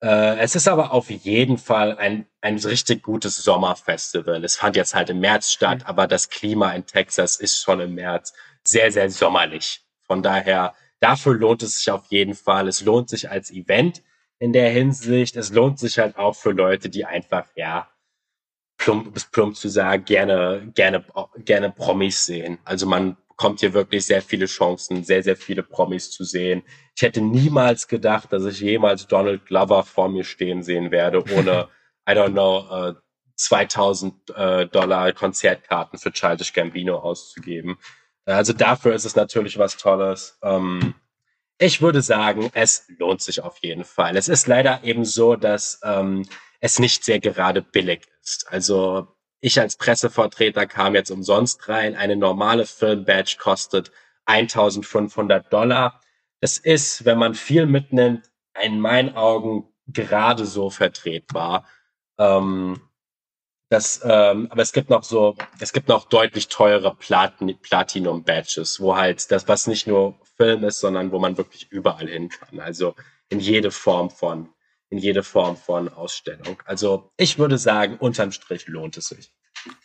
[0.03, 4.43] Äh, es ist aber auf jeden Fall ein, ein richtig gutes Sommerfestival.
[4.43, 5.85] Es fand jetzt halt im März statt, mhm.
[5.85, 9.81] aber das Klima in Texas ist schon im März sehr, sehr sommerlich.
[10.03, 12.67] Von daher, dafür lohnt es sich auf jeden Fall.
[12.67, 14.01] Es lohnt sich als Event
[14.39, 15.35] in der Hinsicht.
[15.35, 17.87] Es lohnt sich halt auch für Leute, die einfach, ja,
[18.77, 21.05] plump, bis plump zu sagen, gerne, gerne,
[21.37, 22.57] gerne Promis sehen.
[22.65, 26.63] Also man kommt hier wirklich sehr viele Chancen, sehr, sehr viele Promis zu sehen.
[26.95, 31.67] Ich hätte niemals gedacht, dass ich jemals Donald Glover vor mir stehen sehen werde, ohne,
[32.09, 32.93] I don't know, äh,
[33.35, 37.77] 2000 äh, Dollar Konzertkarten für Childish Gambino auszugeben.
[38.25, 40.37] Also dafür ist es natürlich was Tolles.
[40.43, 40.93] Ähm,
[41.57, 44.15] ich würde sagen, es lohnt sich auf jeden Fall.
[44.15, 46.27] Es ist leider eben so, dass ähm,
[46.59, 48.47] es nicht sehr gerade billig ist.
[48.49, 49.07] Also
[49.41, 51.95] ich als Pressevertreter kam jetzt umsonst rein.
[51.95, 53.91] Eine normale Film-Badge kostet
[54.25, 55.99] 1500 Dollar.
[56.39, 58.29] Das ist, wenn man viel mitnimmt,
[58.63, 61.65] in meinen Augen gerade so vertretbar.
[62.19, 62.81] Ähm,
[63.69, 68.79] das, ähm, aber es gibt noch so, es gibt noch deutlich teure Platin Platinum Badges,
[68.81, 72.59] wo halt das, was nicht nur Film ist, sondern wo man wirklich überall hin kann.
[72.59, 72.95] Also
[73.29, 74.49] in jede Form von
[74.91, 76.61] in jede Form von Ausstellung.
[76.65, 79.33] Also ich würde sagen, unterm Strich lohnt es sich.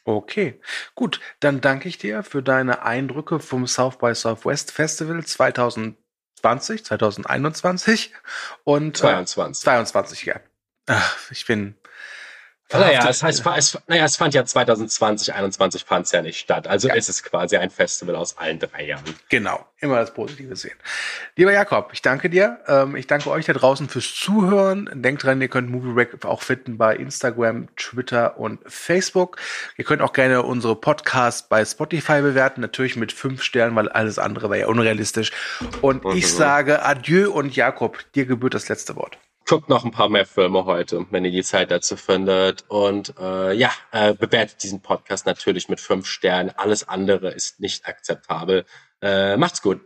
[0.05, 0.61] Okay,
[0.95, 1.21] gut.
[1.41, 8.13] Dann danke ich dir für deine Eindrücke vom South by Southwest Festival 2020, 2021
[8.65, 9.63] und 22.
[9.63, 10.41] Äh, 22, ja.
[10.87, 11.77] Ach, ich bin
[12.73, 16.67] naja, es, heißt, es, naja, es fand ja 2020, 2021 fand es ja nicht statt.
[16.67, 16.95] Also ja.
[16.95, 19.05] ist es quasi ein Festival aus allen drei Jahren.
[19.29, 20.77] Genau, immer das Positive sehen.
[21.37, 22.59] Lieber Jakob, ich danke dir.
[22.67, 24.91] Ähm, ich danke euch da draußen fürs Zuhören.
[24.93, 29.37] Denkt dran, ihr könnt Movie Break auch finden bei Instagram, Twitter und Facebook.
[29.77, 34.19] Ihr könnt auch gerne unsere Podcasts bei Spotify bewerten, natürlich mit fünf Sternen, weil alles
[34.19, 35.31] andere wäre ja unrealistisch.
[35.83, 36.17] Und mhm.
[36.17, 40.27] ich sage Adieu und Jakob, dir gebührt das letzte Wort guckt noch ein paar mehr
[40.27, 42.65] Filme heute, wenn ihr die Zeit dazu findet.
[42.69, 46.51] Und äh, ja, äh, bewertet diesen Podcast natürlich mit fünf Sternen.
[46.57, 48.67] Alles andere ist nicht akzeptabel.
[49.01, 49.81] Äh, macht's gut.